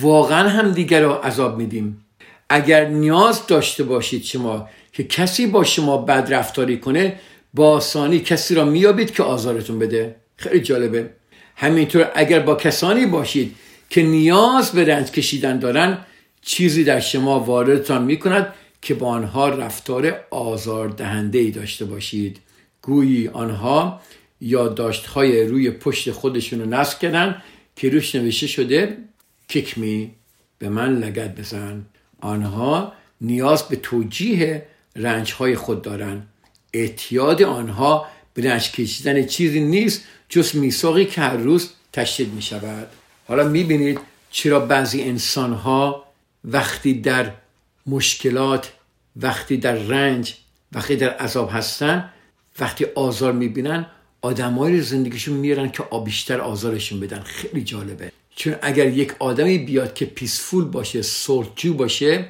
واقعا 0.01 0.49
همدیگه 0.49 0.99
رو 0.99 1.11
عذاب 1.11 1.57
میدیم. 1.57 2.05
اگر 2.49 2.85
نیاز 2.85 3.47
داشته 3.47 3.83
باشید 3.83 4.23
شما 4.23 4.69
که 4.93 5.03
کسی 5.03 5.47
با 5.47 5.63
شما 5.63 5.97
بد 5.97 6.33
رفتاری 6.33 6.77
کنه 6.77 7.19
با 7.53 7.71
آسانی 7.71 8.19
کسی 8.19 8.55
را 8.55 8.65
میابید 8.65 9.11
که 9.13 9.23
آزارتون 9.23 9.79
بده. 9.79 10.15
خیلی 10.37 10.59
جالبه. 10.59 11.18
همینطور 11.61 12.11
اگر 12.15 12.39
با 12.39 12.55
کسانی 12.55 13.05
باشید 13.05 13.55
که 13.89 14.03
نیاز 14.03 14.71
به 14.71 14.85
رنج 14.85 15.11
کشیدن 15.11 15.59
دارن 15.59 15.97
چیزی 16.41 16.83
در 16.83 16.99
شما 16.99 17.39
واردتان 17.39 18.03
می‌کند 18.03 18.53
که 18.81 18.93
با 18.93 19.07
آنها 19.07 19.49
رفتار 19.49 20.19
آزاردهنده 20.29 21.39
ای 21.39 21.51
داشته 21.51 21.85
باشید. 21.85 22.39
گویی 22.81 23.27
آنها 23.27 24.01
یادداشت‌های 24.41 25.47
روی 25.47 25.71
پشت 25.71 26.11
خودشون 26.11 26.59
رو 26.59 26.65
نصب 26.65 26.99
کردن 26.99 27.41
که 27.75 27.89
روش 27.89 28.15
نوشته 28.15 28.47
شده 28.47 28.97
ککمی 29.49 30.11
به 30.59 30.69
من 30.69 30.99
لگت 30.99 31.35
بزن. 31.35 31.85
آنها 32.21 32.93
نیاز 33.21 33.63
به 33.63 33.75
توجیه 33.75 34.65
رنجهای 34.95 35.55
خود 35.55 35.81
دارند. 35.81 36.27
اعتیاد 36.73 37.43
آنها 37.43 38.05
به 38.33 38.50
رنج 38.51 38.71
کشیدن 38.71 39.25
چیزی 39.25 39.59
نیست 39.59 40.03
جز 40.29 40.55
میثاقی 40.55 41.05
که 41.05 41.21
هر 41.21 41.38
روز 41.38 41.69
تشدید 41.93 42.33
می 42.33 42.41
شود 42.41 42.88
حالا 43.27 43.43
می 43.43 43.63
بینید 43.63 44.00
چرا 44.31 44.59
بعضی 44.59 45.03
انسان 45.03 45.53
ها 45.53 46.05
وقتی 46.45 46.93
در 46.93 47.31
مشکلات 47.88 48.71
وقتی 49.15 49.57
در 49.57 49.75
رنج 49.75 50.36
وقتی 50.71 50.95
در 50.95 51.09
عذاب 51.09 51.50
هستن 51.53 52.09
وقتی 52.59 52.86
آزار 52.86 53.33
می‌بینن 53.33 53.86
آدمایی 54.21 54.81
زندگیشون 54.81 55.38
میارن 55.38 55.71
که 55.71 55.83
بیشتر 56.05 56.41
آزارشون 56.41 57.00
بدن. 57.00 57.19
خیلی 57.19 57.63
جالبه. 57.63 58.12
چون 58.36 58.55
اگر 58.62 58.88
یک 58.88 59.15
آدمی 59.19 59.57
بیاد 59.57 59.93
که 59.93 60.05
پیسفول 60.05 60.65
باشه 60.65 61.01
سرجو 61.01 61.74
باشه 61.74 62.25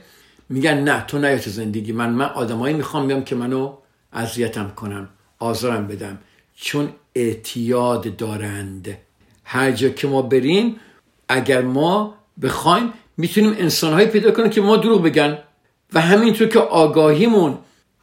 میگن 0.50 0.84
نه 0.84 1.06
تو 1.06 1.18
نیا 1.18 1.38
تو 1.38 1.50
زندگی. 1.50 1.92
من 1.92 2.10
من 2.10 2.26
آدمایی 2.26 2.76
می‌خوام 2.76 3.08
بیام 3.08 3.24
که 3.24 3.36
منو 3.36 3.74
اذیتم 4.14 4.72
کنم 4.76 5.10
آزارم 5.40 5.88
بدم. 5.88 6.18
چون 6.56 6.90
اعتیاد 7.16 8.16
دارند. 8.16 8.98
هر 9.44 9.72
جا 9.72 9.90
که 9.90 10.08
ما 10.08 10.22
بریم 10.22 10.76
اگر 11.30 11.62
ما 11.62 12.16
بخوایم 12.42 12.94
می‌تونیم 13.18 13.56
انسانهایی 13.58 14.08
پیدا 14.08 14.32
کنیم 14.32 14.50
که 14.50 14.62
ما 14.62 14.78
دروغ 14.78 15.04
بگن. 15.04 15.38
و 15.94 16.02
همینطور 16.02 16.48
که 16.48 16.60
آگاهیمون 16.60 17.58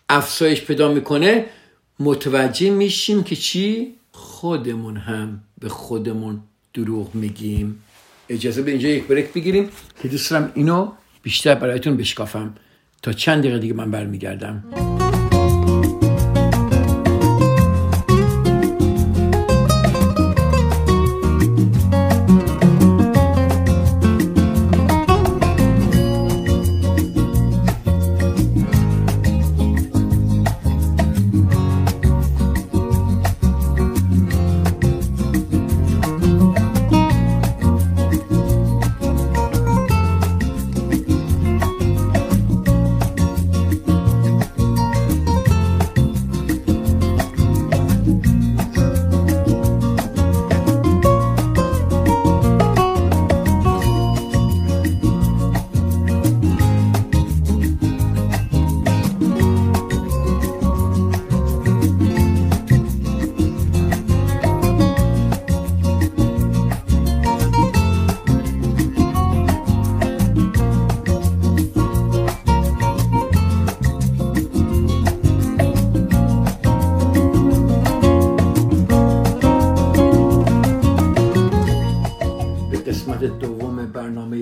افزایش 0.08 0.62
پیدا 0.62 0.92
می‌کنه 0.92 1.46
متوجه 2.00 2.70
میشیم 2.70 3.22
که 3.22 3.36
چی؟ 3.36 3.94
خودمون 4.12 4.96
هم 4.96 5.40
به 5.58 5.68
خودمون 5.68 6.40
دروغ 6.74 7.14
میگیم. 7.14 7.82
اجازه 8.28 8.62
به 8.62 8.70
اینجا 8.70 8.88
یک 8.88 9.06
بریک 9.06 9.32
بگیریم 9.32 9.68
که 10.02 10.08
دوست 10.08 10.30
دارم 10.30 10.52
اینو 10.54 10.92
بیشتر 11.22 11.54
برایتون 11.54 11.96
بشکافم. 11.96 12.54
تا 13.02 13.12
چند 13.12 13.42
دقیقه 13.42 13.58
دیگه 13.58 13.74
من 13.74 13.90
برمیگردم. 13.90 14.95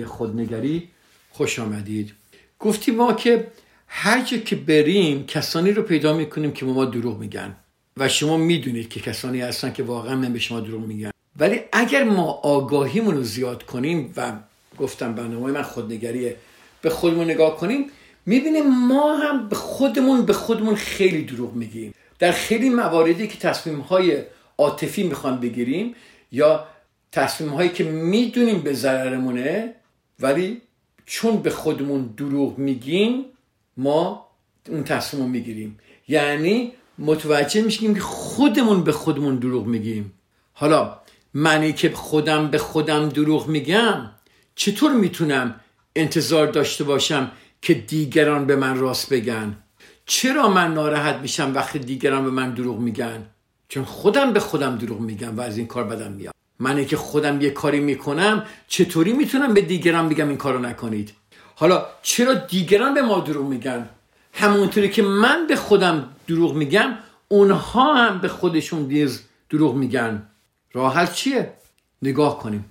خودنگری 0.06 0.88
خوش 1.30 1.58
آمدید. 1.58 2.12
گفتیم 2.60 2.94
ما 2.94 3.12
که 3.12 3.46
هر 3.86 4.22
جا 4.22 4.36
که 4.36 4.56
بریم 4.56 5.26
کسانی 5.26 5.72
رو 5.72 5.82
پیدا 5.82 6.16
می‌کنیم 6.16 6.52
که 6.52 6.66
ما 6.66 6.84
دروغ 6.84 7.18
میگن 7.18 7.56
و 7.96 8.08
شما 8.08 8.36
می‌دونید 8.36 8.88
که 8.88 9.00
کسانی 9.00 9.40
هستن 9.40 9.72
که 9.72 9.82
واقعا 9.82 10.16
من 10.16 10.32
به 10.32 10.38
شما 10.38 10.60
دروغ 10.60 10.86
میگن. 10.86 11.10
ولی 11.38 11.60
اگر 11.72 12.04
ما 12.04 12.26
آگاهیمون 12.30 13.14
رو 13.14 13.22
زیاد 13.22 13.62
کنیم 13.62 14.12
و 14.16 14.32
گفتم 14.78 15.14
برنامه 15.14 15.52
من 15.52 15.62
خودنگریه 15.62 16.36
به 16.82 16.90
خودمون 16.90 17.24
نگاه 17.24 17.56
کنیم 17.56 17.86
می‌بینیم 18.26 18.86
ما 18.86 19.16
هم 19.16 19.48
به 19.48 19.56
خودمون 19.56 20.26
به 20.26 20.32
خودمون 20.32 20.74
خیلی 20.74 21.22
دروغ 21.22 21.54
میگیم. 21.54 21.94
در 22.18 22.32
خیلی 22.32 22.70
مواردی 22.70 23.28
که 23.28 23.38
تصمیم 23.38 23.80
های 23.80 24.22
عاطفی 24.58 25.02
می‌خوان 25.02 25.40
بگیریم 25.40 25.94
یا 26.32 26.66
تصمیم 27.14 27.50
هایی 27.50 27.68
که 27.68 27.84
می‌دونیم 27.84 28.60
به 28.60 28.72
ضررمونه 28.72 29.74
ولی 30.20 30.62
چون 31.06 31.36
به 31.36 31.50
خودمون 31.50 32.14
دروغ 32.16 32.58
میگیم 32.58 33.24
ما 33.76 34.28
اون 34.68 34.84
تصمیم 34.84 35.22
رو 35.22 35.28
می‌گیریم. 35.28 35.78
یعنی 36.08 36.72
متوجه 36.98 37.62
میشیم 37.62 37.94
که 37.94 38.00
خودمون 38.00 38.84
به 38.84 38.92
خودمون 38.92 39.36
دروغ 39.36 39.66
میگیم. 39.66 40.12
حالا 40.52 40.98
منی 41.34 41.72
که 41.72 41.90
خودم 41.90 42.50
به 42.50 42.58
خودم 42.58 43.08
دروغ 43.08 43.48
میگم 43.48 44.10
چطور 44.54 44.92
می‌تونم 44.92 45.60
انتظار 45.96 46.46
داشته 46.46 46.84
باشم 46.84 47.32
که 47.62 47.74
دیگران 47.74 48.46
به 48.46 48.56
من 48.56 48.78
راست 48.78 49.12
بگن؟ 49.12 49.56
چرا 50.06 50.48
من 50.48 50.74
ناراحت 50.74 51.16
میشم 51.16 51.52
وقتی 51.54 51.78
دیگران 51.78 52.24
به 52.24 52.30
من 52.30 52.54
دروغ 52.54 52.78
میگن؟ 52.78 53.26
چون 53.68 53.84
خودم 53.84 54.32
به 54.32 54.40
خودم 54.40 54.76
دروغ 54.76 55.00
میگم 55.00 55.38
و 55.38 55.40
از 55.40 55.58
این 55.58 55.66
کار 55.66 55.84
بدم 55.84 56.12
میاد. 56.12 56.34
منی 56.58 56.84
که 56.84 56.96
خودم 56.96 57.40
یه 57.40 57.50
کاری 57.50 57.80
می‌کنم 57.80 58.44
چطوری 58.68 59.12
می‌تونم 59.12 59.54
به 59.54 59.60
دیگران 59.60 60.08
بگم 60.08 60.28
این 60.28 60.36
کارو 60.36 60.58
نکنید؟ 60.58 61.12
حالا 61.54 61.86
چرا 62.02 62.34
دیگران 62.34 62.94
به 62.94 63.02
ما 63.02 63.20
دروغ 63.20 63.48
میگن؟ 63.48 63.88
همونطوری 64.32 64.88
که 64.88 65.02
من 65.02 65.46
به 65.46 65.56
خودم 65.56 66.08
دروغ 66.28 66.54
میگم 66.54 66.98
اونها 67.28 67.94
هم 67.94 68.18
به 68.18 68.28
خودشون 68.28 68.86
نیز 68.86 69.22
دروغ 69.50 69.74
میگن. 69.74 70.22
راه 70.72 70.94
حل 70.94 71.06
چیه؟ 71.06 71.52
نگاه 72.02 72.38
کنیم 72.38 72.64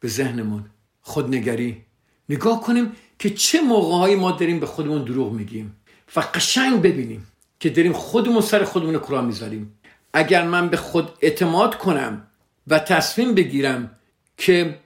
به 0.00 0.08
ذهنمون. 0.08 0.64
خودنگری. 1.00 1.84
نگاه 2.28 2.62
کنیم 2.62 2.92
که 3.18 3.30
چه 3.30 3.60
موقعهایی 3.60 4.16
ما 4.16 4.32
داریم 4.32 4.60
به 4.60 4.66
خودمون 4.66 5.04
دروغ 5.04 5.32
میگیم 5.32 5.76
و 6.16 6.20
قشنگ 6.20 6.82
ببینیم 6.82 7.26
که 7.60 7.70
داریم 7.70 7.92
خودمون 7.92 8.40
سر 8.40 8.64
خودمون 8.64 8.98
کرا 8.98 9.22
می‌ذاریم. 9.22 9.78
اگر 10.12 10.46
من 10.46 10.68
به 10.68 10.76
خود 10.76 11.10
اعتماد 11.20 11.78
کنم 11.78 12.26
و 12.70 12.78
تصمیم 12.78 13.34
بگیرم 13.34 13.90
که 14.36 14.78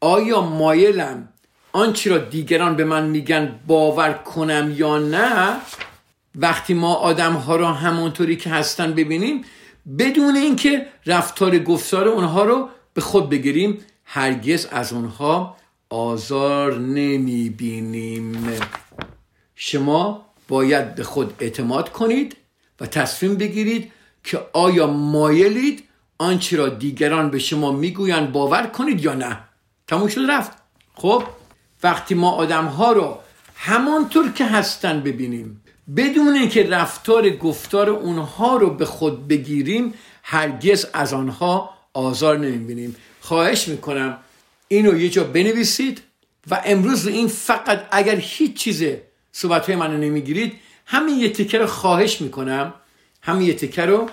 آیا 0.00 0.40
مایلم 0.40 1.28
آنچه 1.72 2.10
را 2.10 2.18
دیگران 2.18 2.76
به 2.76 2.84
من 2.84 3.06
میگن 3.06 3.60
باور 3.66 4.12
کنم 4.12 4.74
یا 4.76 4.98
نه 4.98 5.56
وقتی 6.34 6.74
ما 6.74 6.94
آدم 6.94 7.32
ها 7.32 7.56
را 7.56 7.72
همونطوری 7.72 8.36
که 8.36 8.50
هستن 8.50 8.92
ببینیم 8.92 9.44
بدون 9.98 10.36
اینکه 10.36 10.86
رفتار 11.06 11.58
گفتار 11.58 12.08
اونها 12.08 12.44
رو 12.44 12.68
به 12.94 13.00
خود 13.00 13.30
بگیریم 13.30 13.78
هرگز 14.04 14.66
از 14.70 14.92
اونها 14.92 15.56
آزار 15.90 16.78
نمی‌بینیم. 16.78 18.48
شما 19.54 20.26
باید 20.48 20.94
به 20.94 21.02
خود 21.02 21.34
اعتماد 21.40 21.92
کنید 21.92 22.36
و 22.80 22.86
تصمیم 22.86 23.34
بگیرید 23.34 23.92
که 24.24 24.40
آیا 24.52 24.86
مایلید 24.86 25.84
آنچه 26.22 26.56
را 26.56 26.68
دیگران 26.68 27.30
به 27.30 27.38
شما 27.38 27.72
می‌گویند 27.72 28.32
باور 28.32 28.66
کنید 28.66 29.04
یا 29.04 29.14
نه؟ 29.14 29.38
تموم 29.86 30.08
شد 30.08 30.20
رفت. 30.28 30.52
خب 30.94 31.22
وقتی 31.82 32.14
ما 32.14 32.30
آدم 32.30 32.64
ها 32.64 32.92
رو 32.92 33.18
همانطور 33.56 34.32
که 34.32 34.44
هستن 34.46 35.00
ببینیم 35.00 35.62
بدون 35.96 36.34
اینکه 36.34 36.62
رفتار 36.62 37.30
گفتار 37.30 37.90
اونها 37.90 38.56
رو 38.56 38.70
به 38.70 38.84
خود 38.84 39.28
بگیریم 39.28 39.94
هرگز 40.22 40.86
از 40.92 41.12
آنها 41.12 41.70
آزار 41.94 42.38
نمی‌بینیم. 42.38 42.96
خواهش 43.20 43.68
می‌کنم 43.68 44.18
اینو 44.68 45.00
یه 45.00 45.08
جا 45.08 45.24
بنویسید 45.24 46.02
و 46.50 46.62
امروز 46.64 47.06
این 47.06 47.28
فقط 47.28 47.88
اگر 47.90 48.16
هیچ 48.16 48.54
چیز 48.54 48.84
صحبت 49.32 49.66
های 49.66 49.76
منو 49.76 49.96
نمی‌گیرید 49.96 50.52
همین 50.86 51.18
یه 51.18 51.28
تکه 51.28 51.58
رو 51.58 51.66
خواهش 51.66 52.20
می‌کنم. 52.20 52.74
همین 53.22 53.46
یه 53.48 53.54
تکه 53.54 53.82
رو 53.82 54.10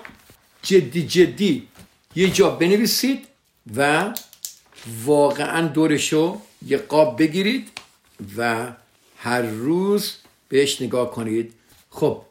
جدی 0.63 1.07
جدی 1.07 1.67
یه 2.15 2.29
جا 2.29 2.49
بنویسید 2.49 3.27
و 3.75 4.13
واقعا 5.05 5.67
دورشو 5.67 6.41
یه 6.65 6.77
قاب 6.77 7.19
بگیرید 7.19 7.69
و 8.37 8.67
هر 9.17 9.41
روز 9.41 10.15
بهش 10.49 10.81
نگاه 10.81 11.11
کنید. 11.11 11.53
خب 11.89 12.21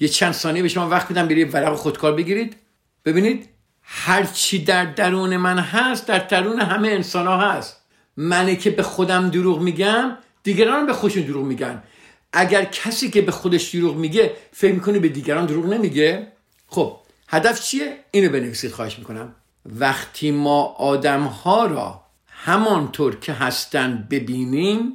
یه 0.00 0.08
چند 0.08 0.32
ثانیه 0.32 0.62
به 0.62 0.68
شما 0.68 0.88
وقت 0.88 1.10
میدم 1.10 1.28
برید 1.28 1.54
ورق 1.54 1.74
خودکار 1.74 2.12
بگیرید. 2.14 2.56
ببینید 3.04 3.48
هر 3.82 4.24
چی 4.24 4.64
در 4.64 4.84
درون 4.84 5.36
من 5.36 5.58
هست 5.58 6.06
در 6.06 6.18
درون 6.18 6.60
همه 6.60 6.88
انسان 6.88 7.26
ها 7.26 7.52
هست. 7.52 7.76
منه 8.16 8.56
که 8.56 8.70
به 8.70 8.82
خودم 8.82 9.30
دروغ 9.30 9.60
میگم 9.60 10.16
دیگران 10.42 10.86
به 10.86 10.92
خودشون 10.92 11.22
دروغ 11.22 11.44
میگن. 11.46 11.82
اگر 12.32 12.64
کسی 12.64 13.10
که 13.10 13.22
به 13.22 13.32
خودش 13.32 13.74
دروغ 13.74 13.96
میگه 13.96 14.32
فکر 14.52 14.72
می‌کنه 14.72 14.98
به 14.98 15.08
دیگران 15.08 15.46
دروغ 15.46 15.66
نمیگه. 15.66 16.32
خب 16.66 16.96
هدف 17.30 17.60
چیه? 17.60 17.96
اینو 18.10 18.32
بنویسید 18.32 18.72
خواهش 18.72 18.98
می‌کنم. 18.98 19.34
وقتی 19.66 20.30
ما 20.30 20.62
آدم 20.62 21.22
ها 21.22 21.66
را 21.66 22.00
همانطور 22.28 23.16
که 23.16 23.32
هستن 23.32 24.06
ببینیم 24.10 24.92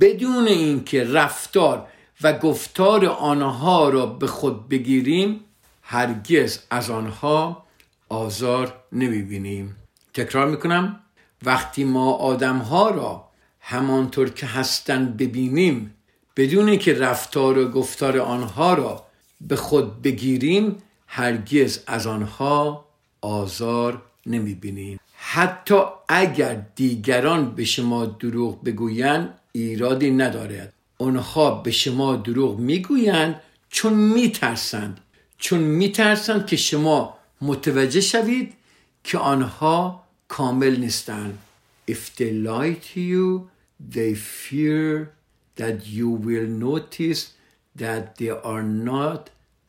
بدون 0.00 0.46
اینکه 0.46 1.04
رفتار 1.04 1.86
و 2.22 2.38
گفتار 2.38 3.06
آنها 3.06 3.88
را 3.88 4.06
به 4.06 4.26
خود 4.26 4.68
بگیریم 4.68 5.40
هرگز 5.82 6.58
از 6.70 6.90
آنها 6.90 7.66
آزار 8.08 8.74
نمی‌بینیم. 8.92 9.76
تکرار 10.14 10.46
می‌کنم. 10.46 11.00
وقتی 11.42 11.84
ما 11.84 12.12
آدم 12.12 12.58
ها 12.58 12.90
را 12.90 13.28
همانطور 13.60 14.30
که 14.30 14.46
هستن 14.46 15.12
ببینیم 15.12 15.94
بدون 16.36 16.68
اینکه 16.68 16.94
رفتار 16.94 17.58
و 17.58 17.70
گفتار 17.70 18.18
آنها 18.18 18.74
را 18.74 19.04
به 19.40 19.56
خود 19.56 20.02
بگیریم 20.02 20.82
هرگز 21.12 21.80
از 21.86 22.06
آنها 22.06 22.84
آزار 23.20 24.02
نمی‌بینیم. 24.26 25.00
حتی 25.14 25.80
اگر 26.08 26.54
دیگران 26.74 27.54
به 27.54 27.64
شما 27.64 28.06
دروغ 28.06 28.64
بگویند 28.64 29.38
ایرادی 29.52 30.10
ندارد. 30.10 30.72
آنها 30.98 31.50
به 31.50 31.70
شما 31.70 32.16
دروغ 32.16 32.58
می‌گویند 32.58 33.40
چون 33.70 33.92
میترسند. 33.94 35.00
چون 35.38 35.58
میترسند 35.58 36.46
که 36.46 36.56
شما 36.56 37.16
متوجه 37.40 38.00
شوید 38.00 38.52
که 39.04 39.18
آنها 39.18 40.04
کامل 40.28 40.76
نیستند. 40.76 41.38
If 41.90 42.02
they 42.16 42.32
lie 42.48 42.74
to 42.88 43.00
you 43.12 43.48
they 43.94 44.14
fear 44.14 45.10
that 45.60 45.76
you 45.96 46.08
will 46.26 46.48
notice 46.68 47.20
that 47.82 48.02
they 48.18 48.30
are 48.52 48.62
not 48.90 49.22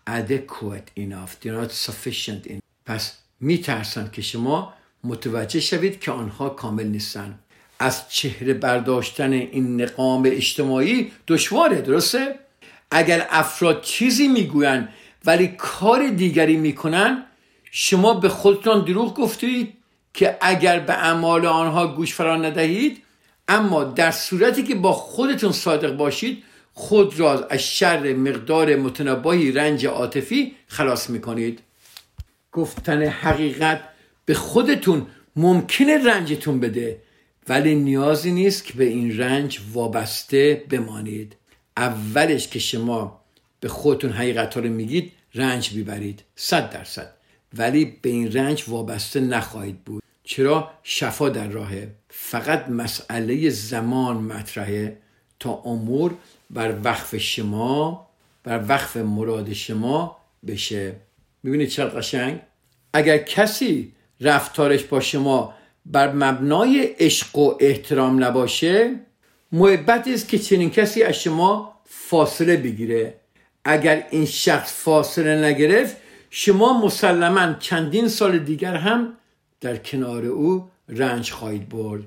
adequate 0.07 0.91
enough 0.95 1.39
they 1.41 1.49
are 1.49 1.61
not 1.61 1.71
sufficient 1.71 2.47
enough. 2.47 2.61
پس 2.85 3.17
میترسند 3.39 4.11
که 4.11 4.21
شما 4.21 4.73
متوجه 5.03 5.59
شوید 5.59 5.99
که 5.99 6.11
آنها 6.11 6.49
کامل 6.49 6.87
نیستند 6.87 7.39
از 7.79 8.09
چهره 8.09 8.53
برداشتن 8.53 9.33
این 9.33 9.81
نقام 9.81 10.23
اجتماعی 10.25 11.11
دشواره 11.27 11.81
درسته؟ 11.81 12.39
اگر 12.91 13.27
افراد 13.29 13.81
چیزی 13.81 14.27
می‌گویند 14.27 14.89
ولی 15.25 15.47
کار 15.47 16.09
دیگری 16.09 16.57
می‌کنن 16.57 17.23
شما 17.71 18.13
به 18.13 18.29
خودتان 18.29 18.85
دروغ 18.85 19.15
گفتید 19.15 19.73
که 20.13 20.37
اگر 20.41 20.79
به 20.79 20.93
اعمال 20.93 21.45
آنها 21.45 21.87
گوش 21.87 22.13
فرا 22.13 22.35
ندهید 22.35 23.03
اما 23.47 23.83
در 23.83 24.11
صورتی 24.11 24.63
که 24.63 24.75
با 24.75 24.93
خودتون 24.93 25.51
صادق 25.51 25.95
باشید 25.95 26.43
خود 26.81 27.19
را 27.19 27.45
از 27.45 27.59
شر 27.59 28.13
مقدار 28.13 28.75
متنبایی 28.75 29.51
رنج 29.51 29.85
عاطفی 29.85 30.55
خلاص 30.67 31.09
می‌کنید. 31.09 31.59
گفتن 32.51 33.03
حقیقت 33.03 33.81
به 34.25 34.33
خودتون 34.33 35.07
ممکنه 35.35 36.03
رنجتون 36.03 36.59
بده 36.59 37.01
ولی 37.47 37.75
نیازی 37.75 38.31
نیست 38.31 38.65
که 38.65 38.73
به 38.73 38.83
این 38.83 39.17
رنج 39.17 39.59
وابسته 39.73 40.65
بمانید. 40.69 41.35
اولش 41.77 42.47
که 42.47 42.59
شما 42.59 43.21
به 43.59 43.67
خودتون 43.67 44.11
حقیقت 44.11 44.57
رو 44.57 44.63
میگید 44.63 45.11
رنج 45.35 45.73
بیبرید 45.73 46.23
صد 46.35 46.69
درصد. 46.69 47.13
ولی 47.57 47.97
به 48.01 48.09
این 48.09 48.31
رنج 48.31 48.63
وابسته 48.67 49.19
نخواهید 49.19 49.83
بود. 49.83 50.03
چرا؟ 50.23 50.71
شفا 50.83 51.29
در 51.29 51.47
راهه. 51.47 51.91
فقط 52.09 52.69
مسئله 52.69 53.49
زمان 53.49 54.17
مطرحه. 54.17 54.97
تا 55.41 55.61
امور 55.65 56.13
بر 56.53 56.75
وقف 56.83 57.17
شما 57.17 58.07
بر 58.43 58.65
وقف 58.67 58.97
مراد 58.97 59.53
شما 59.53 60.17
بشه. 60.47 60.95
می‌بینید 61.43 61.69
چقدر 61.69 61.99
قشنگ؟ 61.99 62.39
اگر 62.93 63.17
کسی 63.17 63.93
رفتارش 64.21 64.83
با 64.83 64.99
شما 64.99 65.53
بر 65.85 66.11
مبنای 66.11 66.95
عشق 66.99 67.37
و 67.37 67.57
احترام 67.59 68.23
نباشه 68.23 68.95
محبت 69.51 70.07
است 70.07 70.27
که 70.27 70.39
چنین 70.39 70.69
کسی 70.69 71.03
از 71.03 71.15
شما 71.15 71.73
فاصله 71.85 72.57
بگیره. 72.57 73.15
اگر 73.65 74.07
این 74.11 74.25
شخص 74.25 74.73
فاصله 74.73 75.45
نگرفت 75.45 75.97
شما 76.29 76.85
مسلما 76.85 77.53
چندین 77.53 78.07
سال 78.07 78.39
دیگر 78.39 78.75
هم 78.75 79.13
در 79.61 79.77
کنار 79.77 80.25
او 80.25 80.69
رنج 80.89 81.31
خواهید 81.31 81.69
برد. 81.69 82.03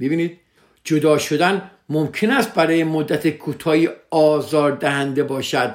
ببینید 0.00 0.38
جدا 0.84 1.18
شدن 1.18 1.70
ممکن 1.88 2.30
است 2.30 2.54
برای 2.54 2.84
مدت 2.84 3.28
کوتاهی 3.28 3.88
آزار 4.10 4.72
دهنده 4.72 5.22
باشد. 5.22 5.74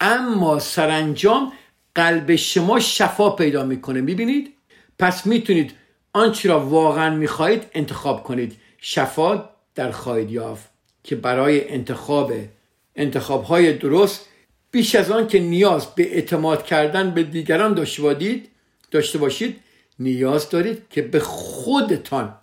اما 0.00 0.58
سرانجام 0.58 1.52
قلب 1.94 2.36
شما 2.36 2.80
شفا 2.80 3.30
پیدا 3.30 3.64
می‌کنه 3.64 4.00
می‌بینید؟ 4.00 4.54
پس 4.98 5.26
می‌تونید 5.26 5.72
آنچه 6.12 6.48
را 6.48 6.60
واقعا 6.60 7.14
می‌خواهید 7.14 7.66
انتخاب 7.72 8.22
کنید. 8.22 8.56
شفا 8.80 9.48
در 9.74 9.90
خواهید 9.90 10.30
یافت 10.30 10.68
که 11.04 11.16
برای 11.16 11.72
انتخاب 11.72 12.32
انتخاب 12.96 13.44
های 13.44 13.72
درست 13.72 14.26
بیش 14.70 14.94
از 14.94 15.10
آن 15.10 15.28
که 15.28 15.38
نیاز 15.38 15.86
به 15.86 16.14
اعتماد 16.14 16.64
کردن 16.64 17.10
به 17.10 17.22
دیگران 17.22 17.74
داشته 18.90 19.18
باشید 19.18 19.60
نیاز 19.98 20.50
دارید 20.50 20.82
که 20.90 21.02
به 21.02 21.20
خودتان 21.20 22.34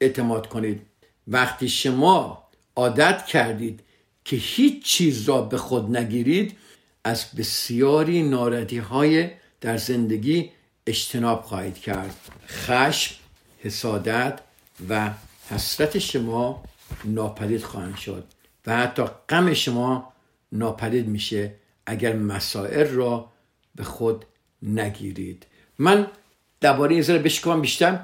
اعتماد 0.00 0.46
کنید. 0.46 0.82
وقتی 1.28 1.68
شما 1.68 2.43
عادت 2.76 3.26
کردید 3.26 3.80
که 4.24 4.36
هیچ 4.36 4.84
چیز 4.84 5.28
را 5.28 5.42
به 5.42 5.58
خود 5.58 5.96
نگیرید 5.96 6.56
از 7.04 7.26
بسیاری 7.38 8.22
ناردی 8.22 8.78
های 8.78 9.30
در 9.60 9.76
زندگی 9.76 10.50
اجتناب 10.86 11.42
خواهید 11.42 11.78
کرد. 11.78 12.16
خشم 12.48 13.14
حسادت 13.58 14.40
و 14.88 15.10
حسرت 15.50 15.98
شما 15.98 16.62
ناپدید 17.04 17.62
خواهند 17.62 17.96
شد 17.96 18.24
و 18.66 18.76
حتی 18.76 19.02
غم 19.28 19.54
شما 19.54 20.12
ناپدید 20.52 21.06
میشه 21.06 21.54
اگر 21.86 22.16
مسائل 22.16 22.86
را 22.86 23.32
به 23.74 23.84
خود 23.84 24.24
نگیرید. 24.62 25.46
من 25.78 26.06
درباره 26.60 26.94
این 26.94 27.02
ذره 27.02 27.18
بشکوام 27.18 27.60
بیشتر. 27.60 28.00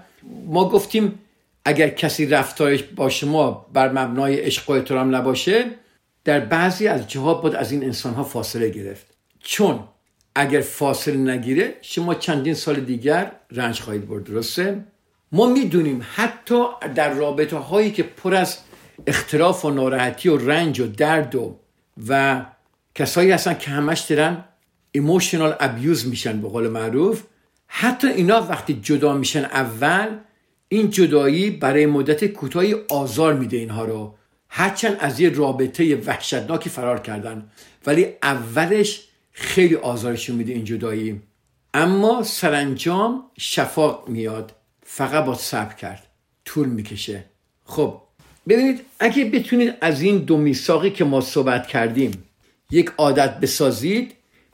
ما 0.47 0.69
گفتیم 0.69 1.19
اگر 1.65 1.89
کسی 1.89 2.27
رفتارش 2.27 2.83
با 2.83 3.09
شما 3.09 3.67
بر 3.73 3.93
مبنای 3.93 4.37
عشق 4.41 4.71
و 4.71 4.73
احترام 4.73 5.17
نباشه 5.17 5.65
در 6.25 6.41
بعضی 6.41 6.89
از 6.89 7.09
جاها 7.09 7.35
باید 7.35 7.55
از 7.55 7.73
این 7.73 7.85
انسان 7.85 8.15
ها 8.15 8.25
فاصله 8.25 8.69
گرفت. 8.69 9.07
چون 9.41 9.81
اگر 10.35 10.61
فاصله 10.61 11.17
نگیره 11.17 11.75
شما 11.83 12.15
چندین 12.15 12.55
سال 12.55 12.81
دیگر 12.81 13.33
رنج 13.51 13.81
خواهید 13.81 14.09
برد 14.09 14.25
درسته؟ 14.25 14.85
ما 15.33 15.47
می‌دونیم 15.47 16.07
حتی 16.15 16.65
در 16.95 17.15
رابطه 17.15 17.57
هایی 17.57 17.91
که 17.91 18.03
پر 18.03 18.35
از 18.35 18.59
اختلاف 19.07 19.65
و 19.65 19.71
ناراحتی 19.71 20.29
و 20.29 20.37
رنج 20.37 20.81
و 20.81 20.87
درد 20.87 21.35
و 21.35 21.57
و 22.09 22.43
کسایی 22.95 23.31
هستن 23.31 23.55
که 23.55 23.71
همش 23.71 24.01
دارن 24.01 24.45
ایموشنال 24.93 25.55
ابیوز 25.61 26.07
میشن 26.07 26.41
به 26.41 26.49
قول 26.49 26.69
معروف. 26.69 27.23
حتی 27.67 28.09
اینا 28.09 28.43
وقتی 28.43 28.81
جدا 28.83 29.15
میشن 29.15 29.45
اول 29.45 30.09
این 30.73 30.91
جدایی 30.91 31.51
برای 31.51 31.87
مدت 31.87 32.25
کوتاهی 32.25 32.75
آزار 32.89 33.35
میده 33.35 33.57
اینها 33.57 33.85
رو. 33.85 34.15
هرچند 34.49 34.97
از 35.01 35.21
یه 35.21 35.29
رابطه 35.29 35.97
وحشتناکی 35.97 36.71
فرار 36.71 37.01
کردن 37.01 37.51
ولی 37.87 38.07
اولش 38.23 39.09
خیلی 39.33 39.75
آزارشون 39.75 40.37
میده 40.37 40.53
این 40.53 40.65
جدایی. 40.65 41.21
اما 41.75 42.23
سرانجام 42.23 43.23
شفاق 43.39 44.09
میاد 44.09 44.53
فقط 44.83 45.25
با 45.25 45.35
صبر 45.35 45.75
کرد. 45.75 46.07
طول 46.45 46.69
می‌کشه. 46.69 47.25
خب 47.65 48.01
ببینید 48.49 48.81
اگه 49.01 49.25
بتونید 49.25 49.75
از 49.81 50.03
این 50.03 50.19
دو 50.19 50.37
میثاقی 50.37 50.91
که 50.91 51.05
ما 51.05 51.21
صحبت 51.21 51.67
کردیم 51.67 52.25
یک 52.71 52.91
عادت 52.99 53.41
بسازید 53.41 54.13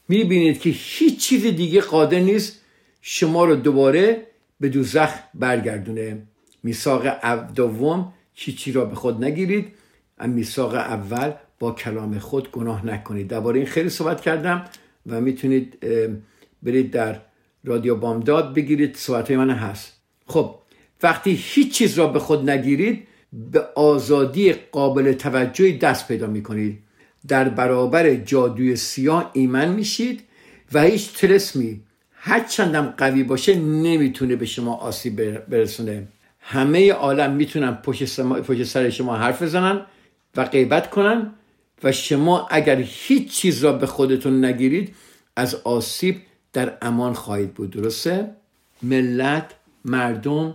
می‌بینید 0.08 0.60
که 0.60 0.70
هیچ 0.70 1.20
چیز 1.20 1.42
دیگه 1.46 1.80
قادر 1.80 2.18
نیست 2.18 2.60
شما 3.02 3.44
رو 3.44 3.56
دوباره 3.56 4.26
به 4.60 4.68
دوزخ 4.68 5.10
برگردونه. 5.34 6.22
میثاق 6.62 7.06
دوم 7.54 8.12
چی 8.34 8.72
را 8.72 8.84
به 8.84 8.94
خود 8.94 9.24
نگیرید. 9.24 9.72
میثاق 10.26 10.74
اول 10.74 11.32
با 11.58 11.72
کلام 11.72 12.18
خود 12.18 12.50
گناه 12.50 12.86
نکنید. 12.86 13.28
درباره 13.28 13.58
این 13.58 13.66
خیلی 13.66 13.88
صحبت 13.88 14.20
کردم 14.20 14.64
و 15.06 15.20
می‌تونید 15.20 15.78
برید 16.62 16.90
در 16.90 17.20
رادیو 17.64 17.94
بامداد 17.94 18.54
بگیرید. 18.54 18.96
صحبت 18.96 19.30
من 19.30 19.50
هست. 19.50 19.92
خب 20.26 20.54
وقتی 21.02 21.38
هیچ 21.42 21.72
چیز 21.72 21.98
را 21.98 22.06
به 22.06 22.18
خود 22.18 22.50
نگیرید 22.50 23.06
به 23.32 23.60
آزادی 23.74 24.52
قابل 24.52 25.12
توجهی 25.12 25.78
دست 25.78 26.08
پیدا 26.08 26.26
می‌کنید. 26.26 26.78
در 27.28 27.48
برابر 27.48 28.14
جادوی 28.14 28.76
سیاه 28.76 29.30
ایمن 29.32 29.68
میشید 29.68 30.22
و 30.72 30.82
هیچ 30.82 31.12
تلسمی 31.12 31.80
هر 32.28 32.40
چندم 32.40 32.94
قوی 32.96 33.22
باشه 33.22 33.54
نمی‌تونه 33.54 34.36
به 34.36 34.46
شما 34.46 34.74
آسیب 34.74 35.38
برسونه. 35.38 36.06
همه 36.40 36.92
عالم 36.92 37.32
می‌تونن 37.32 37.74
پشت, 37.74 38.64
سر 38.64 38.90
شما 38.90 39.16
حرف 39.16 39.42
بزنن 39.42 39.80
و 40.36 40.44
غیبت 40.44 40.90
کنن 40.90 41.30
و 41.82 41.92
شما 41.92 42.48
اگر 42.50 42.76
هیچ 42.80 43.30
چیز 43.30 43.64
را 43.64 43.72
به 43.72 43.86
خودتون 43.86 44.44
نگیرید 44.44 44.94
از 45.36 45.54
آسیب 45.54 46.22
در 46.52 46.72
امان 46.82 47.12
خواهید 47.12 47.54
بود. 47.54 47.70
درسته؟ 47.70 48.30
ملت 48.82 49.52
مردم 49.84 50.54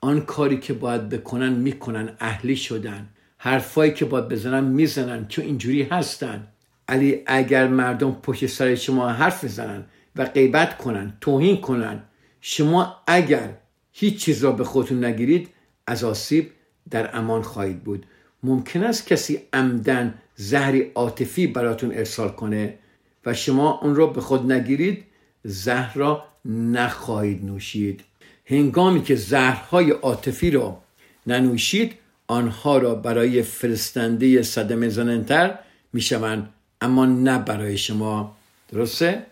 آن 0.00 0.20
کاری 0.20 0.56
که 0.56 0.72
باید 0.72 1.08
بکنن 1.08 1.52
می‌کنن. 1.52 2.16
اهلی 2.20 2.56
شدن. 2.56 3.08
حرفایی 3.38 3.92
که 3.92 4.04
باید 4.04 4.28
بزنن 4.28 4.64
می‌زنن. 4.64 5.28
چون 5.28 5.44
اینجوری 5.44 5.82
هستن. 5.82 6.46
علی 6.88 7.22
اگر 7.26 7.68
مردم 7.68 8.12
پشت 8.22 8.46
سر 8.46 8.74
شما 8.74 9.08
حرف 9.08 9.44
بزنن 9.44 9.84
و 10.16 10.24
غیبت 10.24 10.78
کنن 10.78 11.16
توهین 11.20 11.60
کنن. 11.60 12.02
شما 12.40 12.96
اگر 13.06 13.50
هیچ 13.92 14.24
چیز 14.24 14.44
را 14.44 14.52
به 14.52 14.64
خودتون 14.64 15.04
نگیرید 15.04 15.48
از 15.86 16.04
آسیب 16.04 16.50
در 16.90 17.16
امان 17.16 17.42
خواهید 17.42 17.84
بود. 17.84 18.06
ممکن 18.42 18.82
است 18.82 19.06
کسی 19.06 19.40
عمدن 19.52 20.14
زهری 20.36 20.90
عاطفی 20.94 21.46
براتون 21.46 21.92
ارسال 21.94 22.28
کنه 22.28 22.78
و 23.26 23.34
شما 23.34 23.80
اون 23.82 23.94
را 23.96 24.06
به 24.06 24.20
خود 24.20 24.52
نگیرید 24.52 25.04
زهر 25.44 25.94
را 25.94 26.24
نخواهید 26.44 27.44
نوشید. 27.44 28.04
هنگامی 28.46 29.02
که 29.02 29.14
زهرهای 29.14 29.90
عاطفی 29.90 30.50
را 30.50 30.82
ننوشید 31.26 31.94
آنها 32.26 32.78
را 32.78 32.94
برای 32.94 33.42
فرستنده 33.42 34.42
صدمه 34.42 34.88
زننتر 34.88 35.58
می‌شوند 35.92 36.48
اما 36.80 37.06
نه 37.06 37.38
برای 37.38 37.78
شما. 37.78 38.36
درسته؟ 38.72 39.26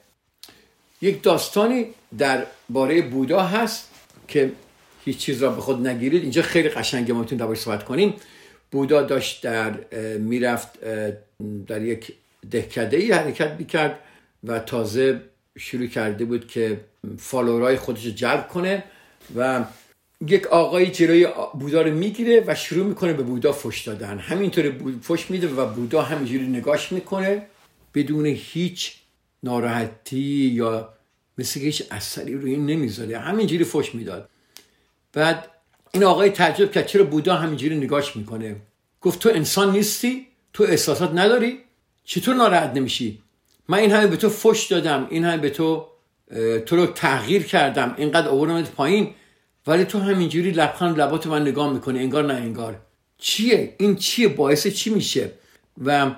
یک 1.02 1.22
داستانی 1.22 1.86
در 2.18 2.46
باره 2.68 3.02
بودا 3.02 3.42
هست 3.42 3.90
که 4.28 4.52
هیچ 5.04 5.18
چیز 5.18 5.42
را 5.42 5.50
به 5.50 5.60
خود 5.60 5.86
نگیرید. 5.86 6.22
اینجا 6.22 6.42
خیلی 6.42 6.68
قشنگه 6.68 7.12
ما 7.12 7.20
می‌تونیم 7.20 7.54
صحبت 7.54 7.84
کنیم. 7.84 8.14
بودا 8.70 9.02
داشت 9.02 9.42
در 9.42 9.70
می‌رفت 10.18 10.68
در 11.66 11.82
یک 11.82 12.12
دهکده 12.50 12.96
ای 12.96 13.12
حرکت 13.12 13.56
می‌کرد 13.58 13.98
و 14.44 14.58
تازه 14.58 15.20
شروع 15.58 15.86
کرده 15.86 16.24
بود 16.24 16.48
که 16.48 16.80
فالورای 17.18 17.76
خودش 17.76 18.06
رو 18.06 18.10
جلب 18.10 18.48
کنه 18.48 18.84
و 19.36 19.64
یک 20.26 20.46
آقایی 20.46 20.90
جلوی 20.90 21.28
بودا 21.60 21.82
رو 21.82 21.94
می‌گیره 21.94 22.44
و 22.46 22.54
شروع 22.54 22.86
می‌کنه 22.86 23.12
به 23.12 23.22
بودا 23.22 23.52
فش 23.52 23.80
دادن. 23.80 24.18
همینطور 24.18 24.72
فش 25.02 25.30
میده 25.30 25.48
و 25.48 25.66
بودا 25.66 26.02
همینجوری 26.02 26.46
نگاش 26.46 26.92
می‌کنه. 26.92 27.42
بدون 27.94 28.26
هیچ 28.26 28.99
ناراحتی 29.42 30.50
یا 30.54 30.88
مثل 31.38 31.60
که 31.60 31.66
هیچ 31.66 31.82
اثری 31.90 32.34
روی 32.34 32.50
این 32.50 32.66
نمی‌ذاره 32.66 33.18
همینجوری 33.18 33.64
فش 33.64 33.94
می‌داد. 33.94 34.28
بعد 35.12 35.48
این 35.92 36.04
آقای 36.04 36.30
تعجب 36.30 36.72
کرد 36.72 36.86
چرا 36.86 37.04
بودا 37.04 37.34
همینجوری 37.34 37.76
نگاش 37.76 38.16
می‌کنه؟ 38.16 38.56
گفت 39.00 39.18
تو 39.18 39.28
انسان 39.28 39.72
نیستی 39.72 40.26
تو 40.52 40.64
احساسات 40.64 41.10
نداری 41.14 41.58
چطور 42.04 42.34
ناراحت 42.34 42.70
نمیشی؟ 42.76 43.22
من 43.68 43.78
این 43.78 43.90
همه 43.92 44.06
به 44.06 44.16
تو 44.16 44.28
فش 44.28 44.66
دادم 44.66 45.06
این 45.10 45.24
همه 45.24 45.36
به 45.38 45.50
تو 45.50 45.86
تو 46.66 46.76
رو 46.76 46.86
تغییر 46.86 47.42
کردم 47.42 47.94
اینقدر 47.98 48.28
آوردمت 48.28 48.70
پایین 48.70 49.14
ولی 49.66 49.84
تو 49.84 49.98
همینجوری 49.98 50.50
لبخند 50.50 51.00
لبات 51.00 51.26
من 51.26 51.42
نگاه 51.42 51.72
می‌کنه 51.72 51.98
انگار 51.98 52.24
نه 52.24 52.34
انگار. 52.34 52.80
چیه؟ 53.18 53.74
این 53.78 53.96
چیه؟ 53.96 54.28
باعث 54.28 54.66
چی 54.66 54.90
میشه؟ 54.90 55.32
و 55.84 56.10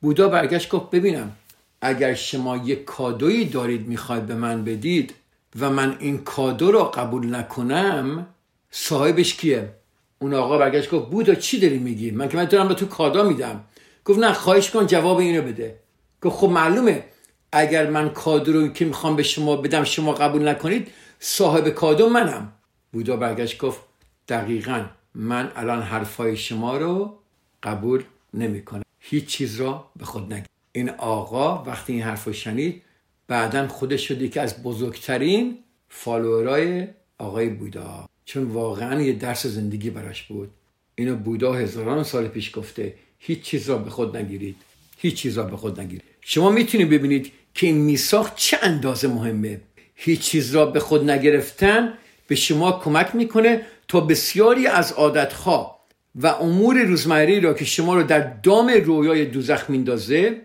بودا 0.00 0.28
برگشت 0.28 0.68
گفت 0.68 0.90
ببینم. 0.90 1.36
اگر 1.86 2.14
شما 2.14 2.56
یک 2.56 2.84
کادویی 2.84 3.44
دارید 3.44 3.88
می‌خواید 3.88 4.26
به 4.26 4.34
من 4.34 4.64
بدید 4.64 5.14
و 5.60 5.70
من 5.70 5.96
این 6.00 6.18
کادو 6.18 6.72
رو 6.72 6.84
قبول 6.84 7.34
نکنم 7.34 8.26
صاحبش 8.70 9.34
کیه؟ 9.34 9.74
اون 10.18 10.34
آقا 10.34 10.58
برگشت 10.58 10.90
گفت 10.90 11.10
بودا 11.10 11.34
چی 11.34 11.60
داری 11.60 11.78
میگی؟ 11.78 12.10
من 12.10 12.28
که 12.28 12.36
من 12.36 12.44
دارم 12.44 12.68
به 12.68 12.74
تو 12.74 12.86
کادو 12.86 13.28
میدم. 13.28 13.64
گفت 14.04 14.18
نه 14.18 14.32
خواهش 14.32 14.70
کن 14.70 14.86
جواب 14.86 15.18
اینو 15.18 15.42
بده. 15.42 15.80
گفت 16.22 16.36
خب 16.36 16.48
معلومه 16.48 17.04
اگر 17.52 17.90
من 17.90 18.08
کادو 18.08 18.52
رو 18.52 18.68
که 18.68 18.84
می‌خوام 18.84 19.16
به 19.16 19.22
شما 19.22 19.56
بدم 19.56 19.84
شما 19.84 20.12
قبول 20.12 20.48
نکنید 20.48 20.88
صاحب 21.20 21.68
کادو 21.68 22.08
منم. 22.08 22.52
بودا 22.92 23.16
برگشت 23.16 23.58
گفت 23.58 23.80
دقیقا 24.28 24.84
من 25.14 25.52
الان 25.56 25.82
حرفای 25.82 26.36
شما 26.36 26.76
رو 26.76 27.18
قبول 27.62 28.02
نمی‌کنم 28.34 28.82
هیچ 29.00 29.26
چیز 29.26 29.60
را 29.60 29.90
به 29.96 30.04
خود 30.04 30.32
نگید 30.32 30.53
این 30.76 30.90
آقا 30.90 31.62
وقتی 31.64 31.92
این 31.92 32.02
حرف 32.02 32.24
رو 32.24 32.32
شنید 32.32 32.82
بعدا 33.28 33.68
خودش 33.68 34.08
شد 34.08 34.30
که 34.30 34.40
از 34.40 34.62
بزرگترین 34.62 35.58
فالوورای 35.88 36.86
آقای 37.18 37.48
بودا. 37.48 38.08
چون 38.24 38.44
واقعا 38.44 39.02
یه 39.02 39.12
درس 39.12 39.46
زندگی 39.46 39.90
براش 39.90 40.22
بود. 40.22 40.50
اینو 40.94 41.16
بودا 41.16 41.52
هزاران 41.52 42.04
سال 42.04 42.28
پیش 42.28 42.56
گفته 42.56 42.94
هیچ 43.18 43.40
چیز 43.42 43.68
را 43.70 43.78
به 43.78 43.90
خود 43.90 44.16
نگیرید. 44.16 44.56
هیچ 44.98 45.14
چیز 45.14 45.38
را 45.38 45.44
به 45.44 45.56
خود 45.56 45.80
نگیرید. 45.80 46.02
شما 46.20 46.50
می‌تونید 46.50 46.90
ببینید 46.90 47.32
که 47.54 47.66
این 47.66 47.76
میساخ 47.76 48.34
چه 48.34 48.58
اندازه 48.62 49.08
مهمه. 49.08 49.60
هیچ 49.94 50.20
چیز 50.20 50.54
را 50.54 50.66
به 50.66 50.80
خود 50.80 51.10
نگرفتن 51.10 51.92
به 52.26 52.34
شما 52.34 52.72
کمک 52.72 53.14
می‌کنه 53.14 53.66
تا 53.88 54.00
بسیاری 54.00 54.66
از 54.66 54.92
عادتها 54.92 55.78
و 56.14 56.26
امور 56.26 56.82
روزمره 56.82 57.40
را 57.40 57.54
که 57.54 57.64
شما 57.64 57.94
رو 57.94 58.02
در 58.02 58.20
دام 58.20 58.68
رویای 58.84 59.24
دوزخ 59.24 59.70
میندازه 59.70 60.40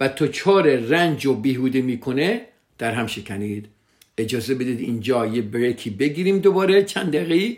و 0.00 0.08
تو 0.08 0.28
چار 0.28 0.76
رنج 0.76 1.26
و 1.26 1.34
بیهوده 1.34 1.80
می‌کنه 1.80 2.40
در 2.78 2.92
هم 2.92 3.06
شکنید. 3.06 3.68
اجازه 4.18 4.54
بدید 4.54 4.80
اینجا 4.80 5.26
یه 5.26 5.42
بریکی 5.42 5.90
بگیریم 5.90 6.38
دوباره. 6.38 6.82
چند 6.82 7.12
دقیقه 7.12 7.56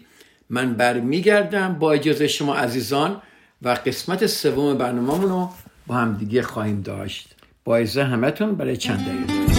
من 0.50 0.74
برمیگردم 0.74 1.74
با 1.78 1.92
اجازه 1.92 2.28
شما 2.28 2.54
عزیزان 2.54 3.22
و 3.62 3.68
قسمت 3.68 4.26
سوم 4.26 4.78
برنامه 4.78 5.22
رو 5.22 5.48
با 5.86 5.94
هم 5.94 6.16
دیگه 6.16 6.42
خواهیم 6.42 6.80
داشت. 6.80 7.34
با 7.64 7.76
اجازه 7.76 8.04
همتون 8.04 8.54
برای 8.54 8.76
چند 8.76 9.00
دقیقه. 9.00 9.53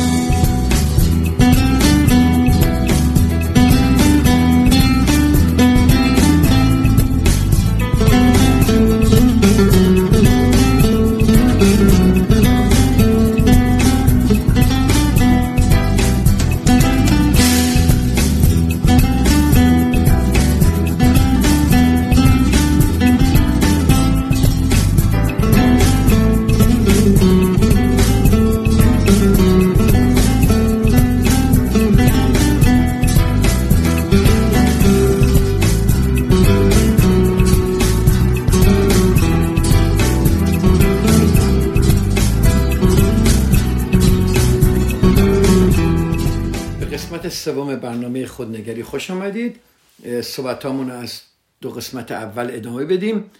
سوم 47.45 47.75
برنامه 47.75 48.25
خودنگری. 48.25 48.83
خوش 48.83 49.11
آمدید. 49.11 49.55
صحبت 50.21 50.65
از 50.65 51.21
دو 51.61 51.69
قسمت 51.69 52.11
اول 52.11 52.49
ادامه 52.51 52.85
بدیم. 52.85 53.31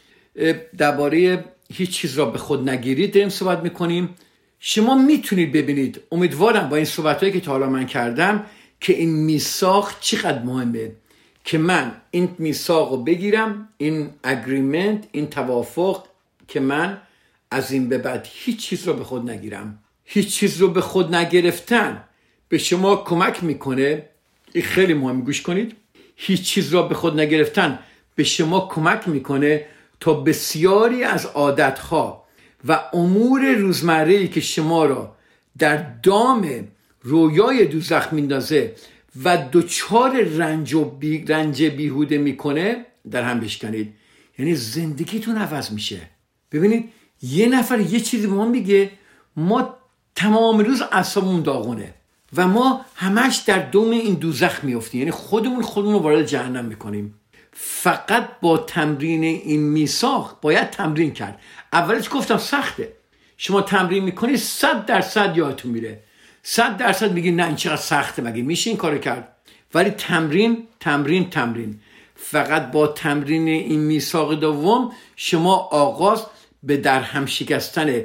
درباره 0.78 1.46
هیچ 1.74 1.90
چیز 1.90 2.18
را 2.18 2.26
به 2.26 2.38
خود 2.38 2.70
نگیرید 2.70 3.14
داریم 3.14 3.30
صحبت 3.30 3.60
می‌کنیم. 3.60 4.10
شما 4.60 4.96
می‌تونید 4.96 5.52
ببینید 5.52 6.02
امیدوارم 6.12 6.70
با 6.70 6.76
این 6.76 6.86
صحبت 6.86 7.20
هایی 7.20 7.34
که 7.34 7.40
تا 7.40 7.52
حالا 7.52 7.70
من 7.70 7.86
کردم 7.86 8.46
که 8.80 8.94
این 8.94 9.10
میساخ 9.10 10.00
چقدر 10.00 10.44
مهمه. 10.44 10.92
که 11.44 11.58
من 11.58 11.92
این 12.12 12.30
میساق 12.38 12.92
رو 12.92 12.98
بگیرم 13.04 13.70
این 13.78 14.10
اگریمنت 14.24 15.04
این 15.12 15.28
توافق 15.28 16.04
که 16.48 16.60
من 16.60 16.98
از 17.52 17.72
این 17.72 17.90
به 17.90 17.98
بعد 17.98 18.28
هیچ 18.32 18.58
چیز 18.58 18.88
رو 18.88 18.94
به 18.94 19.04
خود 19.04 19.30
نگیرم. 19.30 19.80
هیچ 20.04 20.28
چیز 20.28 20.58
رو 20.58 20.68
به 20.68 20.82
خود 20.82 21.16
نگرفتن. 21.16 22.04
به 22.50 22.58
شما 22.58 22.96
کمک 22.96 23.44
می‌کنه. 23.44 24.10
این 24.54 24.64
خیلی 24.64 24.94
مهم 24.94 25.22
گوش 25.22 25.42
کنید. 25.42 25.76
هیچ 26.16 26.42
چیز 26.42 26.74
را 26.74 26.82
به 26.82 26.96
خود 26.96 27.20
نگرفتن. 27.20 27.80
به 28.16 28.24
شما 28.24 28.68
کمک 28.72 29.08
می‌کنه 29.08 29.66
تا 30.00 30.14
بسیاری 30.14 31.04
از 31.04 31.26
عادتها 31.26 32.26
و 32.68 32.80
امور 32.94 33.54
روزمره 33.54 34.28
که 34.28 34.42
شما 34.42 34.86
را 34.86 35.16
در 35.58 35.78
دام 36.04 36.68
رویای 37.02 37.66
دوزخ 37.66 38.14
میندازه 38.14 38.76
و 39.24 39.50
دچار 39.52 40.22
رنج 40.24 40.74
و 40.74 40.86
بی 40.86 41.26
رنج 41.26 41.64
بیهوده 41.64 42.18
می‌کنه 42.18 42.86
در 43.12 43.24
هم 43.24 43.40
بشکنید. 43.40 43.94
یعنی 44.40 44.56
زندگیتون 44.56 45.38
عوض 45.38 45.72
میشه. 45.72 46.02
ببینید 46.52 46.90
یه 47.22 47.48
نفر 47.48 47.80
یه 47.80 48.00
چیزی 48.00 48.28
به 48.28 48.34
ما 48.34 48.46
میگه 48.46 48.92
ما 49.36 49.78
تمام 50.16 50.60
روز 50.60 50.82
اعصابمون 50.92 51.42
داغونه. 51.42 51.94
و 52.38 52.48
ما 52.48 52.86
همش 52.96 53.36
در 53.36 53.60
دوم 53.60 53.92
این 53.92 54.14
دوزخ 54.14 54.64
میفتیم 54.64 55.00
یعنی 55.00 55.12
خودمون 55.12 55.62
خودمون 55.62 55.94
رو 55.94 56.00
وارد 56.00 56.26
جهنم 56.26 56.66
می‌کنیم. 56.66 57.20
فقط 57.54 58.30
با 58.42 58.58
تمرین 58.58 59.24
این 59.24 59.62
میساخ 59.62 60.34
باید 60.42 60.70
تمرین 60.70 61.14
کرد. 61.14 61.42
اولش 61.74 62.10
گفتم 62.12 62.38
سخته. 62.38 62.94
شما 63.38 63.62
تمرین 63.62 64.04
می‌کنی 64.04 64.38
صد 64.38 64.86
درصد 64.86 65.38
یادتون 65.38 65.72
میره. 65.72 66.04
صد 66.44 66.78
درصد 66.78 67.12
میگی 67.12 67.32
نه 67.32 67.46
این 67.46 67.56
چقدر 67.56 67.76
سخته 67.76 68.22
مگه 68.22 68.42
میشه 68.42 68.70
این 68.70 68.78
کارو 68.78 68.98
کرد؟ 68.98 69.36
ولی 69.74 69.90
تمرین 69.90 70.68
تمرین 70.80 71.30
تمرین. 71.30 71.80
فقط 72.16 72.72
با 72.72 72.88
تمرین 72.88 73.48
این 73.48 73.80
میثاق 73.80 74.34
دوم 74.34 74.92
شما 75.16 75.56
آغاز 75.56 76.26
به 76.64 76.78
در 76.78 77.02
هم 77.02 77.26
شکستن 77.26 78.02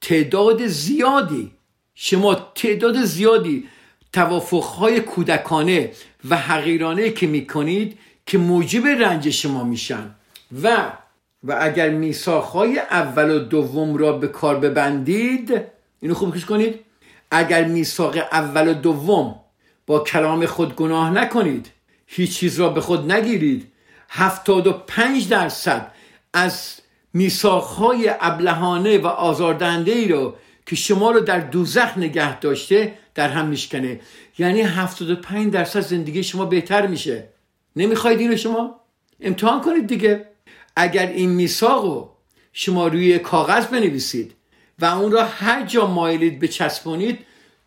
تعداد 0.00 0.66
زیادی 0.66 1.52
شما 1.94 2.34
تعداد 2.34 3.04
زیادی 3.04 3.68
توافقهای 4.14 5.00
کودکانه 5.00 5.90
و 6.30 6.36
حقیرانه 6.36 7.10
که 7.10 7.26
می‌کنید 7.26 7.98
که 8.26 8.38
موجب 8.38 8.86
رنج 8.86 9.30
شما 9.30 9.64
میشن. 9.64 10.10
و 10.62 10.92
و 11.44 11.58
اگر 11.60 11.90
میساخهای 11.90 12.78
اول 12.78 13.30
و 13.30 13.38
دوم 13.38 13.96
را 13.96 14.12
به 14.12 14.28
کار 14.28 14.56
ببندید 14.58 15.60
اینو 16.00 16.14
خوب 16.14 16.36
کش 16.36 16.44
کنید. 16.44 16.74
اگر 17.30 17.64
میثاق 17.64 18.16
اول 18.16 18.68
و 18.68 18.74
دوم 18.74 19.34
با 19.86 19.98
کلام 19.98 20.46
خود 20.46 20.76
گناه 20.76 21.10
نکنید 21.10 21.70
هیچ 22.06 22.38
چیز 22.38 22.60
را 22.60 22.68
به 22.68 22.80
خود 22.80 23.12
نگیرید 23.12 23.72
هفتاد 24.08 24.66
و 24.66 24.72
پنج 24.72 25.28
درصد 25.28 25.92
از 26.32 26.74
میساخهای 27.12 28.10
ابلهانه 28.20 28.98
و 28.98 29.06
آزاردهنده 29.06 29.92
ای 29.92 30.08
رو 30.08 30.34
که 30.66 30.76
شما 30.76 31.10
رو 31.10 31.20
در 31.20 31.40
دوزخ 31.40 31.98
نگه 31.98 32.40
داشته 32.40 32.92
در 33.14 33.28
هم 33.28 33.46
میشکنه. 33.46 34.00
یعنی 34.38 34.60
75 34.60 35.52
درصد 35.52 35.80
زندگی 35.80 36.22
شما 36.22 36.44
بهتر 36.44 36.86
میشه. 36.86 37.28
نمی‌خواید 37.76 38.20
اینو 38.20 38.36
شما؟ 38.36 38.80
امتحان 39.20 39.60
کنید 39.60 39.86
دیگه. 39.86 40.28
اگر 40.76 41.06
این 41.06 41.30
میثاق 41.30 41.84
رو 41.84 42.10
شما 42.52 42.88
روی 42.88 43.18
کاغذ 43.18 43.66
بنویسید 43.66 44.32
و 44.78 44.84
اون 44.84 45.12
را 45.12 45.24
هر 45.24 45.66
جا 45.66 45.86
مایلید 45.86 46.40
بچسبونید 46.40 47.18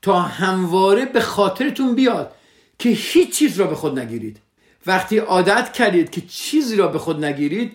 تا 0.02 0.20
همواره 0.22 1.06
به 1.06 1.22
خاطرتون 1.22 1.96
بیاد 1.96 2.36
که 2.80 2.90
هیچ 2.90 3.38
چیز 3.38 3.60
را 3.60 3.68
به 3.68 3.76
خود 3.76 4.00
نگیرید. 4.00 4.38
وقتی 4.86 5.18
عادت 5.18 5.74
کردید 5.74 6.10
که 6.10 6.22
چیزی 6.22 6.76
را 6.76 6.88
به 6.88 7.00
خود 7.00 7.26
نگیرید 7.26 7.72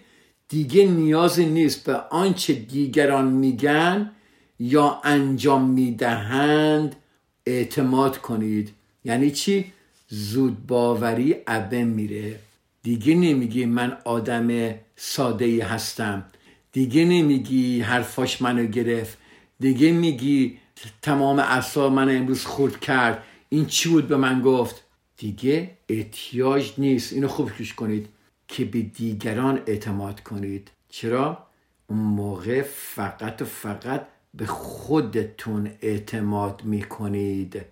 دیگه 0.48 0.86
نیازی 0.86 1.46
نیست 1.46 1.84
به 1.84 1.96
آنچه 1.96 2.52
دیگران 2.52 3.24
میگن 3.24 4.10
یا 4.58 5.00
انجام 5.04 5.70
می‌دهند 5.70 6.96
اعتماد 7.46 8.18
کنید. 8.18 8.72
یعنی 9.04 9.30
چی؟ 9.30 9.72
زود 10.08 10.66
باوری 10.66 11.32
عبه 11.32 11.84
میره. 11.84 12.38
دیگه 12.82 13.14
نمیگی 13.14 13.64
من 13.64 13.98
آدم 14.04 14.74
ساده 14.96 15.44
ای 15.44 15.60
هستم. 15.60 16.24
دیگه 16.72 17.04
نمیگی 17.04 17.80
حرفاش 17.80 18.42
منو 18.42 18.66
گرفت. 18.66 19.18
دیگه 19.60 19.92
میگی 19.92 20.58
تمام 21.02 21.38
اعصاب 21.38 21.92
من 21.92 22.16
امروز 22.16 22.44
خورد 22.44 22.80
کرد. 22.80 23.22
این 23.48 23.66
چی 23.66 23.88
بود 23.88 24.08
به 24.08 24.16
من 24.16 24.40
گفت؟ 24.40 24.84
دیگه 25.16 25.70
احتیاج 25.88 26.72
نیست. 26.78 27.12
اینو 27.12 27.28
خوب 27.28 27.52
کش 27.52 27.74
کنید 27.74 28.08
که 28.48 28.64
به 28.64 28.82
دیگران 28.82 29.62
اعتماد 29.66 30.20
کنید. 30.20 30.70
چرا؟ 30.88 31.46
اون 31.86 31.98
موقع 31.98 32.62
فقط 32.62 33.42
و 33.42 33.44
فقط 33.44 34.06
به 34.34 34.46
خودتون 34.46 35.70
اعتماد 35.82 36.64
می‌کنید 36.64 37.62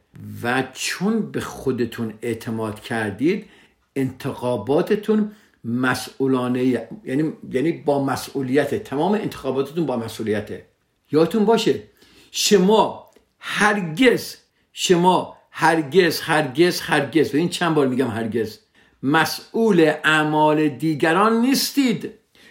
و 0.42 0.64
چون 0.72 1.30
به 1.32 1.40
خودتون 1.40 2.14
اعتماد 2.22 2.80
کردید 2.80 3.46
انتخاباتتون 3.96 5.32
مسئولانه 5.64 6.64
یعنی 6.64 7.32
یعنی 7.52 7.72
با 7.72 8.04
مسئولیت 8.04 8.74
تمام 8.74 9.12
انتخاباتتون 9.12 9.86
با 9.86 9.96
مسئولیته. 9.96 10.66
یادتون 11.12 11.44
باشه 11.44 11.82
شما 12.30 13.10
هرگز 13.38 14.36
شما 14.72 15.36
هرگز 15.50 16.20
هرگز 16.20 16.80
هرگز 16.80 17.34
و 17.34 17.36
این 17.36 17.48
چند 17.48 17.74
بار 17.74 17.86
میگم 17.86 18.08
هرگز 18.08 18.58
مسئول 19.02 19.92
اعمال 20.04 20.68
دیگران 20.68 21.40
نیستید. 21.40 22.10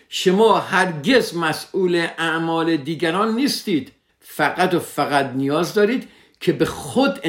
شما 0.10 0.60
هرگز 0.60 1.36
مسئول 1.38 2.08
اعمال 2.18 2.78
دیگران 2.78 3.36
نیستید. 3.36 3.92
فقط 4.40 4.74
و 4.74 4.80
فقط 4.80 5.32
نیاز 5.36 5.74
دارید 5.74 6.08
که 6.40 6.52
به 6.52 6.66
خود 6.66 7.20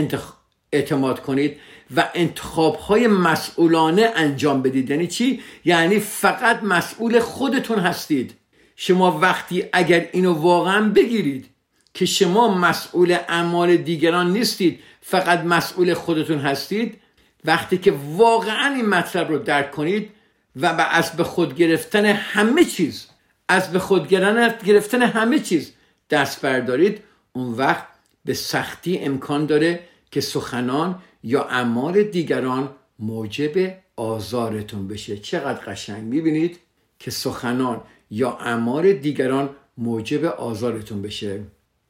اعتماد 0.73 1.23
کنید 1.23 1.57
و 1.96 2.09
انتخاب 2.14 2.77
های 2.77 3.07
مسئولانه 3.07 4.12
انجام 4.16 4.62
بدید 4.62 4.90
یعنی 4.90 5.07
چی؟ 5.07 5.42
یعنی 5.64 5.99
فقط 5.99 6.62
مسئول 6.62 7.20
خودتون 7.20 7.79
هستید 7.79 8.35
شما 8.77 9.18
وقتی 9.18 9.64
اگر 9.73 10.09
اینو 10.12 10.33
واقعا 10.33 10.88
بگیرید 10.88 11.46
که 11.94 12.07
شما 12.07 12.55
مسئول 12.55 13.12
اعمال 13.29 13.77
دیگران 13.77 14.33
نیستید 14.33 14.81
فقط 15.01 15.40
مسئول 15.40 15.94
خودتون 15.94 16.38
هستید 16.38 17.01
وقتی 17.44 17.79
که 17.79 17.94
واقعا 18.16 18.75
این 18.75 18.87
مطلب 18.87 19.29
رو 19.29 19.38
درک 19.38 19.70
کنید 19.70 20.11
و 20.57 20.66
از 20.90 21.12
به 21.12 21.25
خود 21.25 21.57
گرفتن 21.57 22.05
همه 22.05 22.64
چیز 22.64 23.07
از 23.49 23.73
به 23.73 23.79
خود 23.79 24.09
گرفتن 24.09 25.03
همه 25.03 25.38
چیز 25.38 25.73
دست 26.11 26.42
بردارید 26.42 27.03
اون 27.33 27.53
وقت 27.55 27.87
به 28.25 28.35
سختی 28.35 28.99
امکان 28.99 29.46
داره 29.46 29.81
که 30.11 30.20
سخنان 30.20 31.03
یا 31.23 31.44
اعمال 31.44 32.03
دیگران 32.03 32.68
موجب 32.99 33.75
آزارتون 33.96 34.88
بشه. 34.88 35.16
چقدر 35.16 35.61
قشنگ 35.66 36.05
می‌بینید 36.05 36.59
که 36.99 37.11
سخنان 37.11 37.81
یا 38.11 38.31
اعمال 38.31 38.92
دیگران 38.92 39.51
موجب 39.79 40.25
آزارتون 40.25 41.03
بشه. 41.03 41.40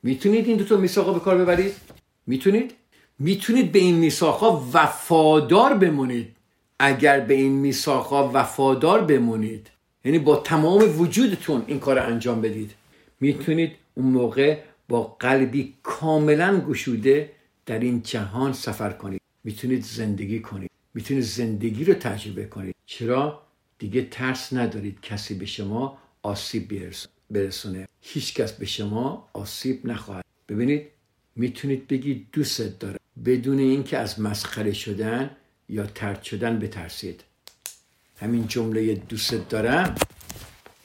می‌تونید 0.03 0.47
این 0.47 0.57
دوتا 0.57 0.77
میساقا 0.77 1.13
به 1.13 1.21
کار 1.21 1.39
ببرید؟ 1.39 1.75
می‌تونید؟ 2.27 2.75
می‌تونید 3.19 3.73
به 3.73 3.79
این 3.79 3.95
میساقا 3.95 4.65
وفادار 4.73 5.75
بمونید. 5.75 6.37
اگر 6.79 7.21
به 7.21 7.35
این 7.35 7.53
میساقا 7.53 8.31
وفادار 8.35 9.01
بمونید 9.01 9.71
یعنی 10.05 10.19
با 10.19 10.37
تمام 10.37 11.01
وجودتون 11.01 11.65
این 11.67 11.81
کار 11.81 11.99
انجام 11.99 12.41
بدید. 12.41 12.71
می‌تونید 13.21 13.73
اون 13.95 14.07
موقع 14.07 14.59
با 14.89 15.03
قلبی 15.03 15.75
کاملا 15.83 16.61
گشوده 16.61 17.33
در 17.67 17.79
این 17.79 18.03
جهان 18.03 18.53
سفر 18.53 18.93
کنید. 18.93 19.21
می‌تونید 19.45 19.85
زندگی 19.85 20.41
کنید. 20.41 20.71
می‌تونید 20.95 21.25
زندگی 21.25 21.85
رو 21.85 21.95
تجربه 21.95 22.45
کنید. 22.45 22.75
چرا؟ 22.87 23.43
دیگه 23.79 24.09
ترس 24.11 24.53
ندارید 24.53 25.01
کسی 25.01 25.35
به 25.35 25.47
شما 25.47 25.99
آسیب 26.23 26.93
برسونه. 27.31 27.89
هیچ 28.01 28.35
کس 28.35 28.53
به 28.53 28.67
شما 28.67 29.29
آسیب 29.33 29.87
نخواهد. 29.87 30.25
ببینید 30.49 30.87
می‌تونید 31.37 31.89
بگید 31.89 32.27
دوست 32.33 32.81
داره. 32.81 32.99
بدون 33.25 33.59
اینکه 33.59 33.99
از 33.99 34.21
مسخره 34.21 34.73
شدن 34.73 35.31
یا 35.69 35.87
ترد 35.87 36.23
شدن 36.23 36.59
بترسید. 36.59 37.25
همین 38.17 38.47
جمله 38.47 38.95
دوست 38.95 39.35
دارم. 39.35 39.95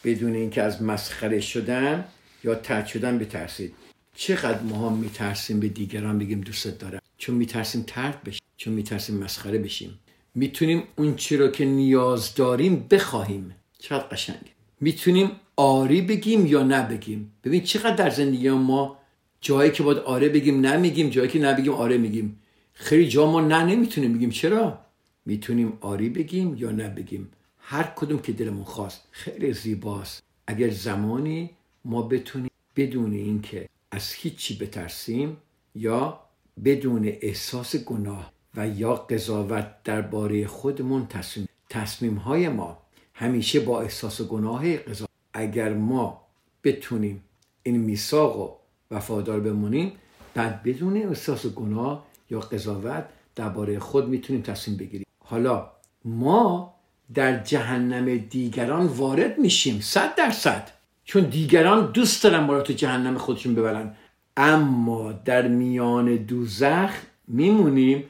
بدون 0.04 0.36
اینکه 0.36 0.62
از 0.62 0.82
مسخره 0.82 1.40
شدن 1.40 2.06
یا 2.46 2.56
ترد 2.56 2.86
شدن 2.86 3.18
بترسید. 3.18 3.74
چقدر 4.16 4.62
ما 4.62 4.90
میترسیم 4.90 5.60
به 5.60 5.68
دیگران 5.68 6.20
بگیم 6.20 6.42
دوست 6.42 6.80
دارم؟ 6.80 7.02
چون 7.18 7.36
میترسیم 7.36 7.84
ترد 7.88 8.24
بشه 8.24 8.42
چون 8.58 8.74
میترسیم 8.74 9.18
مسخره 9.18 9.58
بشیم. 9.58 10.00
می‌تونیم 10.36 10.84
اون 10.96 11.16
چی 11.16 11.38
رو 11.38 11.48
که 11.48 11.66
نیاز 11.66 12.36
داریم 12.36 12.88
بخواهیم. 12.92 13.56
چقدر 13.80 14.04
قشنگ 14.04 14.46
می‌تونیم 14.82 15.32
آری 15.56 16.02
بگیم 16.02 16.46
یا 16.46 16.64
نبگیم 16.64 17.32
ببین 17.44 17.64
چقدر 17.64 17.96
در 17.96 18.10
زندگی 18.10 18.50
ما 18.50 18.98
جایی 19.42 19.72
که 19.72 19.84
باید 19.84 19.98
آره 19.98 20.30
بگیم 20.30 20.66
نمیگیم 20.66 21.10
جایی 21.10 21.30
که 21.30 21.40
نبگیم 21.40 21.74
آره 21.74 21.98
میگیم. 21.98 22.40
خیلی 22.74 23.08
جا 23.08 23.32
ما 23.32 23.42
نه 23.42 23.64
نمی‌تونیم 23.64 24.14
بگیم. 24.14 24.30
چرا؟ 24.30 24.80
می‌تونیم 25.26 25.78
آری 25.82 26.10
بگیم 26.10 26.56
یا 26.56 26.72
نبگیم 26.72 27.32
هر 27.60 27.94
کدوم 27.96 28.20
که 28.20 28.32
دلمون 28.32 28.64
خواست. 28.64 29.08
خیلی 29.12 29.54
زیباست. 29.54 30.24
اگر 30.48 30.70
زمانی 30.70 31.50
ما 31.86 32.02
بتونیم 32.02 32.52
بدون 32.76 33.14
اینکه 33.14 33.70
از 33.92 34.14
هیچی 34.14 34.58
بترسیم 34.58 35.38
یا 35.76 36.20
بدون 36.66 37.08
احساس 37.22 37.76
گناه 37.76 38.32
و 38.56 38.68
یا 38.68 38.96
قضاوت 38.96 39.84
درباره 39.84 40.48
خودمون 40.48 41.08
تصمیم 41.08 41.48
تصمیم 41.70 42.16
های 42.16 42.50
ما 42.50 42.78
همیشه 43.14 43.60
با 43.60 43.82
احساس 43.82 44.22
گناه 44.22 44.78
قضاوت 44.78 45.10
اگر 45.34 45.74
ما 45.74 46.22
بتونیم 46.64 47.24
این 47.64 47.78
میثاق 47.78 48.40
و 48.40 48.56
وفادار 48.92 49.40
بمونیم 49.40 49.92
بعد 50.34 50.64
بدون 50.64 50.98
احساس 50.98 51.46
گناه 51.46 52.06
یا 52.30 52.40
قضاوت 52.40 53.06
درباره 53.36 53.80
خود 53.80 54.10
می‌تونیم 54.10 54.42
تصمیم 54.42 54.78
بگیریم. 54.78 55.08
حالا 55.20 55.72
ما 56.06 56.76
در 57.14 57.44
جهنم 57.44 58.18
دیگران 58.18 58.86
وارد 58.86 59.40
میشیم 59.40 59.80
صد 59.82 60.16
درصد. 60.16 60.72
چون 61.06 61.24
دیگران 61.24 61.92
دوست 61.92 62.24
دارن 62.24 62.40
ما 62.40 62.54
رو 62.54 62.62
تو 62.62 62.74
جهنم 62.74 63.18
خودشون 63.18 63.56
ببرن. 63.56 63.96
اما 64.38 65.12
در 65.12 65.48
میان 65.48 66.16
دوزخ 66.16 66.92
میمونیم 67.28 68.04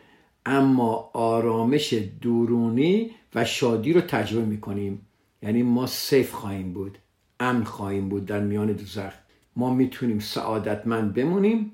اما 0.46 1.10
آرامش 1.14 1.94
درونی 2.22 3.12
و 3.36 3.46
شادی 3.46 3.94
رو 3.94 4.02
تجربه 4.02 4.46
می‌کنیم. 4.46 5.02
یعنی 5.42 5.64
ما 5.64 5.88
سیف 5.88 6.32
خواهیم 6.32 6.74
بود 6.74 6.98
امن 7.40 7.64
خواهیم 7.64 8.10
بود 8.10 8.26
در 8.26 8.40
میان 8.40 8.72
دوزخ. 8.72 9.14
ما 9.56 9.74
می‌تونیم 9.74 10.20
سعادتمند 10.20 11.14
بمونیم 11.14 11.72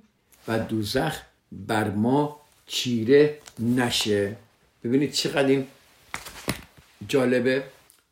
و 0.47 0.59
دوزخ 0.59 1.21
بر 1.51 1.89
ما 1.91 2.39
چیره 2.65 3.37
نشه. 3.59 4.35
ببینید 4.83 5.11
چقدر 5.11 5.47
این 5.47 5.67
جالبه. 7.07 7.63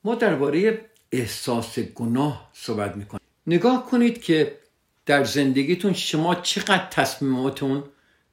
ما 0.03 0.15
درباره 0.15 0.79
احساس 1.11 1.79
گناه 1.79 2.49
صحبت 2.53 2.95
می‌کنیم 2.95 3.21
نگاه 3.47 3.85
کنید 3.85 4.21
که 4.21 4.57
در 5.05 5.23
زندگیتون 5.23 5.93
شما 5.93 6.35
چقدر 6.35 6.87
تصمیماتون 6.91 7.83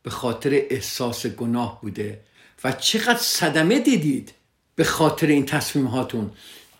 به 0.02 0.10
خاطر 0.10 0.50
احساس 0.70 1.26
گناه 1.26 1.80
بوده 1.80 2.20
و 2.64 2.72
چقدر 2.72 3.18
صدمه 3.18 3.78
دیدید 3.78 4.32
به 4.74 4.84
خاطر 4.84 5.26
این 5.26 5.46
تصمیم 5.46 5.84
هاتون 5.86 6.30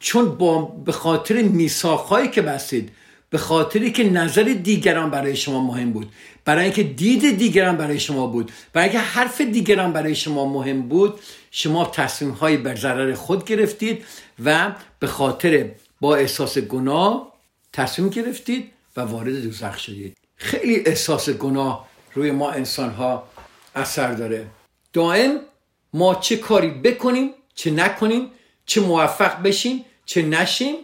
چون 0.00 0.38
با 0.38 0.62
به 0.62 0.92
خاطر 0.92 1.42
میساخهایی 1.42 2.28
که 2.28 2.42
بستید 2.42 2.90
به 3.30 3.38
خاطری 3.38 3.92
که 3.92 4.10
نظر 4.10 4.42
دیگران 4.42 5.10
برای 5.10 5.36
شما 5.36 5.62
مهم 5.62 5.92
بود 5.92 6.12
برای 6.44 6.64
اینکه 6.64 6.82
دید 6.82 7.38
دیگران 7.38 7.76
برای 7.76 8.00
شما 8.00 8.26
بود 8.26 8.52
برای 8.72 8.88
اینکه 8.88 9.04
حرف 9.04 9.40
دیگران 9.40 9.92
برای 9.92 10.14
شما 10.14 10.52
مهم 10.52 10.82
بود 10.82 11.20
شما 11.50 11.84
تصمیم 11.84 12.30
های 12.30 12.56
بر 12.56 12.74
ضرر 12.74 13.14
خود 13.14 13.44
گرفتید 13.44 14.04
و 14.44 14.72
به 14.98 15.06
خاطر 15.06 15.70
با 16.00 16.16
احساس 16.16 16.58
گناه 16.58 17.32
تصمیم 17.72 18.08
گرفتید 18.08 18.72
و 18.96 19.00
وارد 19.00 19.42
دوزخ 19.42 19.78
شدید. 19.78 20.16
خیلی 20.36 20.82
احساس 20.86 21.30
گناه 21.30 21.88
روی 22.14 22.30
ما 22.30 22.50
انسان 22.50 22.90
ها 22.90 23.28
اثر 23.74 24.12
داره. 24.12 24.46
دائم 24.92 25.40
ما 25.92 26.14
چه 26.14 26.36
کاری 26.36 26.70
بکنیم 26.70 27.30
چه 27.54 27.70
نکنیم 27.70 28.30
چه 28.66 28.80
موفق 28.80 29.42
بشیم 29.42 29.84
چه 30.04 30.22
نشیم 30.22 30.74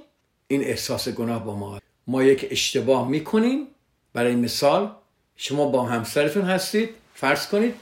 این 0.48 0.64
احساس 0.64 1.09
گناه 1.09 1.44
با 1.44 1.57
ما. 1.57 1.81
ما 2.07 2.22
یک 2.22 2.48
اشتباه 2.51 3.09
می‌کنیم. 3.09 3.66
برای 4.12 4.37
مثال 4.37 4.90
شما 5.37 5.66
با 5.66 5.83
همسرتون 5.83 6.44
هستید 6.44 6.90
فرض 7.14 7.46
کنید 7.46 7.75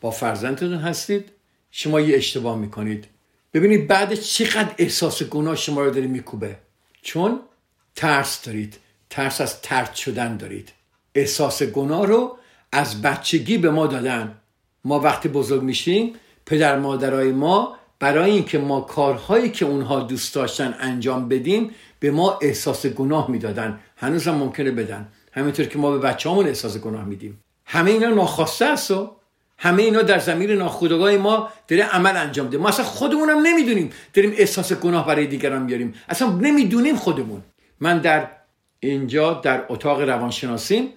با 0.00 0.10
فرزندتون 0.10 0.74
هستید 0.74 1.28
شما 1.70 2.00
یه 2.00 2.16
اشتباه 2.16 2.58
می‌کنید. 2.58 3.04
ببینید 3.54 3.86
بعد 3.88 4.14
چقدر 4.14 4.74
احساس 4.78 5.22
گناه 5.22 5.56
شما 5.56 5.80
رو 5.80 5.90
داره 5.90 6.06
میکوبه. 6.06 6.56
چون 7.06 7.40
ترس 7.96 8.44
دارید 8.44 8.78
ترس 9.10 9.40
از 9.40 9.60
ترد 9.60 9.94
شدن 9.94 10.36
دارید. 10.36 10.72
احساس 11.14 11.62
گناه 11.62 12.06
رو 12.06 12.38
از 12.72 13.02
بچگی 13.02 13.58
به 13.58 13.70
ما 13.70 13.86
دادن. 13.86 14.36
ما 14.84 15.00
وقتی 15.00 15.28
بزرگ 15.28 15.62
میشیم 15.62 16.12
پدر 16.46 16.78
مادرای 16.78 17.32
ما 17.32 17.76
برای 17.98 18.30
اینکه 18.30 18.58
ما 18.58 18.80
کارهایی 18.80 19.50
که 19.50 19.64
اونها 19.64 20.00
دوست 20.00 20.34
داشتن 20.34 20.76
انجام 20.80 21.28
بدیم 21.28 21.70
به 22.00 22.10
ما 22.10 22.38
احساس 22.42 22.86
گناه 22.86 23.30
می‌دادن. 23.30 23.80
هنوز 23.96 24.28
هم 24.28 24.34
ممکنه 24.34 24.70
بدن. 24.70 25.08
همینطور 25.32 25.66
که 25.66 25.78
ما 25.78 25.90
به 25.90 25.98
بچه‌هامون 25.98 26.46
احساس 26.46 26.76
گناه 26.78 27.04
میدیم. 27.04 27.40
همه 27.64 27.90
اینا 27.90 28.08
ناخواسته 28.08 28.64
است 28.64 28.90
و 28.90 29.15
همه 29.58 29.82
اینا 29.82 30.02
در 30.02 30.18
زمین 30.18 30.50
ناخودآگاه 30.50 31.16
ما 31.16 31.48
داره 31.68 31.82
عمل 31.82 32.16
انجام 32.16 32.48
ده 32.48 32.58
ما 32.58 32.68
اصلا 32.68 32.84
خودمون 32.84 33.30
هم 33.30 33.38
نمی‌دونیم. 33.38 33.90
داریم 34.14 34.34
احساس 34.36 34.72
گناه 34.72 35.06
برای 35.06 35.26
دیگران 35.26 35.66
بیاریم 35.66 35.94
اصلا 36.08 36.28
نمی‌دونیم 36.28 36.96
خودمون. 36.96 37.42
من 37.80 37.98
در 37.98 38.28
اینجا 38.80 39.32
در 39.32 39.64
اتاق 39.68 40.00
روانشناسی 40.00 40.92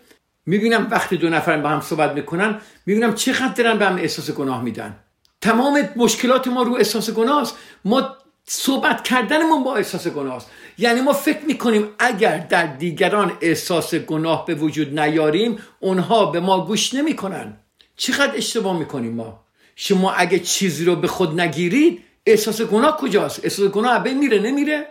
می‌بینم 0.46 0.88
وقتی 0.92 1.18
دو 1.18 1.30
نفر 1.30 1.58
با 1.58 1.70
هم 1.70 1.82
صحبت 1.82 2.12
می‌کنن 2.12 2.62
می‌بینم 2.86 3.16
چقدر 3.16 3.54
دارن 3.54 3.78
به 3.78 3.86
هم 3.86 3.96
احساس 3.96 4.32
گناه 4.32 4.64
میدن. 4.64 4.96
تمام 5.42 5.90
مشکلات 5.96 6.48
ما 6.48 6.64
رو 6.64 6.74
احساس 6.74 7.10
گناه 7.10 7.42
است 7.42 7.58
ما 7.86 8.16
صحبت 8.46 9.04
کردنمون 9.04 9.64
با 9.64 9.76
احساس 9.76 10.08
گناه 10.08 10.36
است 10.36 10.50
یعنی 10.78 11.02
ما 11.02 11.14
فکر 11.14 11.46
می‌کنیم 11.46 11.88
اگر 12.00 12.38
در 12.38 12.66
دیگران 12.66 13.32
احساس 13.42 13.96
گناه 13.96 14.46
به 14.46 14.56
وجود 14.56 15.00
نیاریم 15.00 15.58
اونها 15.80 16.26
به 16.26 16.40
ما 16.40 16.66
گوش 16.66 16.94
نمی‌کنن. 16.94 17.58
چقدر 18.00 18.36
اشتباه 18.36 18.80
می‌کنیم 18.80 19.14
ما؟ 19.14 19.46
شما 19.76 20.12
اگه 20.12 20.40
چیزی 20.40 20.86
رو 20.86 20.96
به 20.96 21.08
خود 21.08 21.40
نگیرید 21.40 22.04
احساس 22.26 22.62
گناه 22.62 22.98
کجاست؟ 22.98 23.40
احساس 23.44 23.72
گناه 23.72 24.04
بین 24.04 24.18
میره 24.18 24.40
نمیره؟ 24.40 24.88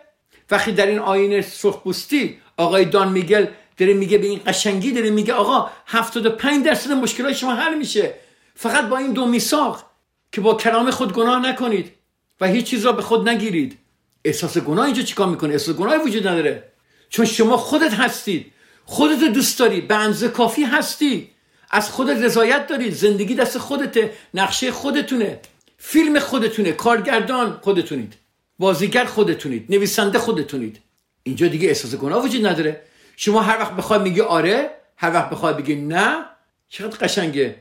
وقتی 0.50 0.72
در 0.72 0.86
این 0.86 0.98
آینه 0.98 1.40
سرخپوستی 1.40 2.38
آقای 2.56 2.84
دان 2.84 3.12
میگل 3.12 3.46
داره 3.76 3.94
میگه 3.94 4.18
به 4.18 4.26
این 4.26 4.40
قشنگی 4.46 4.92
داره 4.92 5.10
میگه 5.10 5.32
آقا 5.34 5.70
75 5.86 6.64
درصد 6.64 6.92
مشکلات 6.92 7.32
شما 7.32 7.54
حل 7.54 7.74
میشه. 7.78 8.14
فقط 8.54 8.88
با 8.88 8.98
این 8.98 9.12
دو 9.12 9.26
میثاق 9.26 9.84
که 10.32 10.40
با 10.40 10.54
کلام 10.54 10.90
خود 10.90 11.12
گناه 11.12 11.48
نکنید 11.48 11.92
و 12.40 12.46
هیچ 12.46 12.66
چیز 12.66 12.86
را 12.86 12.92
به 12.92 13.02
خود 13.02 13.28
نگیرید. 13.28 13.78
احساس 14.24 14.58
گناه 14.58 14.84
اینجا 14.84 15.02
چیکار 15.02 15.28
می‌کنه؟ 15.28 15.52
احساس 15.52 15.76
گناهی 15.76 15.98
وجود 15.98 16.28
نداره. 16.28 16.72
چون 17.08 17.26
شما 17.26 17.56
خودت 17.56 17.94
هستید 17.94 18.52
خودت 18.84 19.24
دوست 19.24 19.58
داری 19.58 19.80
به 19.80 19.94
اندازه 19.94 20.28
کافی 20.28 20.62
هستی. 20.62 21.30
از 21.70 21.90
خودت 21.90 22.22
رضایت 22.22 22.66
دارید. 22.66 22.94
زندگی 22.94 23.34
دست 23.34 23.58
خودته. 23.58 24.12
نقشه 24.34 24.70
خودتونه. 24.72 25.40
فیلم 25.78 26.18
خودتونه. 26.18 26.72
کارگردان 26.72 27.58
خودتونید. 27.62 28.14
بازیگر 28.58 29.04
خودتونید. 29.04 29.66
نویسنده 29.68 30.18
خودتونید. 30.18 30.80
اینجا 31.22 31.48
دیگه 31.48 31.68
احساس 31.68 31.94
گناه 31.94 32.24
وجود 32.24 32.46
نداره. 32.46 32.82
شما 33.16 33.40
هر 33.42 33.58
وقت 33.58 33.72
بخوای 33.72 33.98
میگی 33.98 34.20
آره 34.20 34.70
هر 34.96 35.12
وقت 35.12 35.30
بخوای 35.30 35.54
بگی 35.54 35.74
نه 35.74 36.24
چقدر 36.68 36.96
قشنگه. 36.96 37.56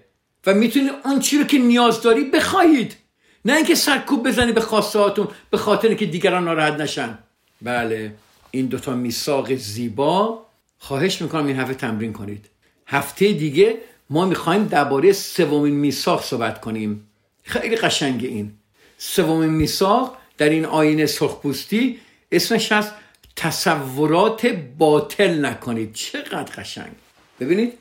و 0.45 0.53
می‌تونید 0.53 0.91
اون 1.05 1.19
چی 1.19 1.37
رو 1.37 1.43
که 1.43 1.57
نیاز 1.57 2.01
داری 2.01 2.23
بخواهید. 2.23 2.95
نه 3.45 3.55
اینکه 3.55 3.75
سرکوب 3.75 4.27
بزنی 4.27 4.51
به 4.51 4.61
خواسته 4.61 4.99
به 5.49 5.57
خاطر 5.57 5.93
که 5.93 6.05
دیگران 6.05 6.43
ناراحت 6.43 6.73
نشن. 6.73 7.17
بله 7.61 8.13
این 8.51 8.65
دوتا 8.65 8.95
میثاق 8.95 9.55
زیبا. 9.55 10.45
خواهش 10.79 11.21
می‌کنم 11.21 11.45
این 11.45 11.59
هفته 11.59 11.73
تمرین 11.73 12.13
کنید. 12.13 12.45
هفته 12.87 13.31
دیگه 13.31 13.77
ما 14.09 14.25
می‌خوایم 14.25 14.67
درباره 14.67 15.13
سومین 15.13 15.73
میثاق 15.73 16.23
صحبت 16.23 16.61
کنیم. 16.61 17.07
خیلی 17.43 17.75
قشنگ 17.75 18.23
این. 18.23 18.51
سومین 18.97 19.49
میثاق 19.49 20.17
در 20.37 20.49
این 20.49 20.65
آینه 20.65 21.05
سرخپوستی 21.05 21.99
اسمش 22.31 22.71
هست 22.71 22.93
تصورات 23.35 24.45
باطل 24.77 25.45
نکنید. 25.45 25.93
چقدر 25.93 26.61
قشنگ. 26.61 26.91
ببینید 27.39 27.73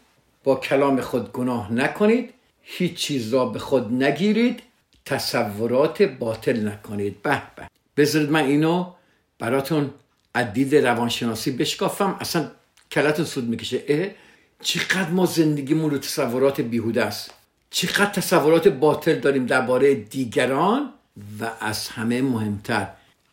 با 0.45 0.55
کلام 0.57 1.01
خود 1.01 1.33
گناه 1.33 1.73
نکنید 1.73 2.35
هیچ 2.63 2.95
چیز 2.95 3.35
را 3.35 3.47
به 3.47 3.59
خود 3.59 3.93
نگیرید 3.93 4.63
تصورات 5.05 6.03
باطل 6.03 6.69
نکنید. 6.69 7.23
به 7.23 7.43
به. 7.57 7.69
بذارید 7.97 8.31
من 8.31 8.45
اینو 8.45 8.93
براتون 9.39 9.91
عدید 10.35 10.75
روانشناسی 10.77 11.51
بشکافم. 11.51 12.17
اصلا 12.21 12.51
کلتون 12.91 13.25
سود 13.25 13.45
می‌کشه. 13.45 14.15
چقدر 14.63 15.11
ما 15.11 15.27
زندگیمون 15.27 15.91
رو 15.91 15.99
تصورات 15.99 16.61
بیهوده 16.61 17.05
است. 17.05 17.31
چقدر 17.71 18.11
تصورات 18.11 18.69
باطل 18.69 19.19
داریم 19.19 19.47
درباره 19.47 19.95
دیگران 19.95 20.93
و 21.41 21.51
از 21.61 21.89
همه 21.89 22.23
مهمتر 22.23 22.89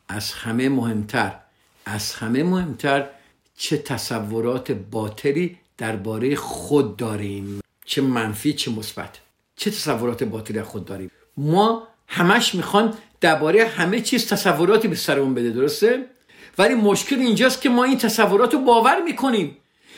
از 0.09 0.31
همه 0.31 0.69
مهمتر 0.69 1.35
از 1.85 2.13
همه 2.13 2.43
مهمتر 2.43 3.09
چه 3.57 3.77
تصورات 3.77 4.71
باطلی 4.71 5.57
درباره 5.77 6.35
خود 6.35 6.97
داریم 6.97 7.61
چه 7.85 8.01
منفی 8.01 8.53
چه 8.53 8.71
مثبت. 8.71 9.19
چه 9.55 9.71
تصورات 9.71 10.23
باطلی 10.23 10.61
خود 10.61 10.85
داریم؟ 10.85 11.11
ما 11.37 11.87
همش 12.07 12.55
می‌خوان 12.55 12.93
درباره 13.21 13.67
همه 13.67 14.01
چیز 14.01 14.27
تصوراتی 14.27 14.87
به 14.87 14.95
سرمون 14.95 15.33
بده 15.33 15.49
درسته؟ 15.49 16.05
ولی 16.57 16.75
مشکل 16.75 17.15
اینجاست 17.15 17.61
که 17.61 17.69
ما 17.69 17.83
این 17.83 17.97
تصورات 17.97 18.53
رو 18.53 18.59
باور 18.59 19.01
می‌کنیم. 19.01 19.57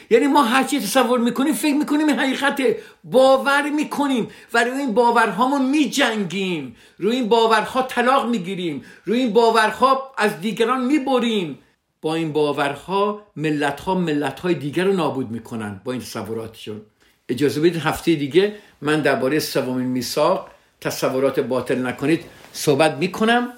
یعنی 0.10 0.28
ما 0.28 0.44
هر 0.44 0.64
چی 0.64 0.80
تصور 0.80 1.20
می‌کنیم 1.20 1.54
فکر 1.54 1.76
می‌کنیم 1.76 2.08
این 2.08 2.20
حقیقته 2.20 2.78
باور 3.04 3.70
می‌کنیم 3.70 4.28
و 4.54 4.64
روی 4.64 4.80
این 4.80 4.94
باورهامون 4.94 5.66
میجنگیم. 5.66 6.76
روی 6.98 7.16
این 7.16 7.30
باورها 7.30 7.82
طلاق 7.82 8.30
می‌گیریم. 8.30 8.84
روی 9.06 9.20
این 9.20 9.34
باورها 9.34 10.12
از 10.18 10.42
دیگران 10.42 10.86
می‌بریم. 10.86 11.60
با 12.02 12.16
این 12.16 12.34
باورها 12.34 13.22
ملت 13.36 14.40
ها 14.40 14.52
دیگر 14.52 14.84
رو 14.84 14.94
نابود 14.94 15.32
می‌کنن 15.32 15.82
با 15.84 15.92
این 15.92 16.02
تصوراتشون. 16.02 16.82
اجازه 17.30 17.62
بدید 17.62 17.76
هفته 17.76 18.16
دیگه 18.16 18.56
من 18.82 19.02
درباره 19.02 19.40
سومین 19.40 19.88
میثاق 19.88 20.50
تصورات 20.82 21.40
باطل 21.40 21.86
نکنید 21.86 22.26
صحبت 22.54 22.98
می‌کنم 22.98 23.54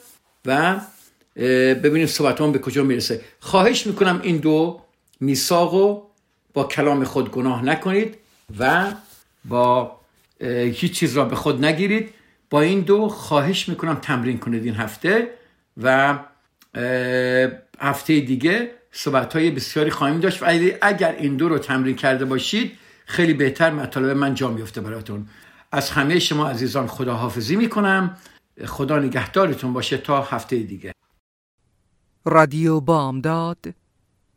و 0.45 0.75
ببینیم 1.83 2.07
صحبتمان 2.07 2.51
به 2.51 2.59
کجا 2.59 2.83
می‌رسه. 2.83 3.21
خواهش 3.39 3.87
می‌کنم 3.87 4.19
این 4.23 4.37
دو 4.37 4.81
میثاق 5.19 6.06
با 6.57 6.63
کلام 6.63 7.03
خود 7.03 7.31
گناه 7.31 7.65
نکنید 7.65 8.17
و 8.59 8.93
با 9.45 9.99
هیچ 10.79 10.91
چیز 10.93 11.17
را 11.17 11.25
به 11.25 11.35
خود 11.35 11.65
نگیرید. 11.65 12.13
با 12.49 12.61
این 12.61 12.81
دو 12.81 13.09
خواهش 13.09 13.69
می‌کنم 13.69 13.95
تمرین 13.95 14.37
کنید 14.39 14.65
این 14.65 14.75
هفته 14.75 15.29
و 15.83 16.19
هفته 17.79 18.19
دیگه 18.19 18.71
صحبت 18.91 19.35
های 19.35 19.51
بسیاری 19.51 19.91
خواهیم 19.91 20.19
داشت. 20.19 20.43
و 20.43 20.45
اگر 20.81 21.15
این 21.15 21.37
دو 21.37 21.49
رو 21.49 21.57
تمرین 21.59 21.95
کرده 21.95 22.25
باشید 22.25 22.71
خیلی 23.05 23.33
بهتر 23.33 23.69
مطالب 23.69 24.17
من 24.17 24.33
جا 24.35 24.47
میفته 24.47 24.81
براتون. 24.81 25.27
از 25.71 25.89
همه 25.89 26.19
شما 26.19 26.49
عزیزان 26.49 26.87
خداحافظی 26.87 27.55
می‌کنم. 27.55 28.17
خدا 28.65 28.99
نگهدارتون 28.99 29.73
باشه 29.73 29.97
تا 29.97 30.21
هفته 30.21 30.57
دیگه. 30.57 30.91
رادیو 32.25 32.79
بامداد 32.79 33.57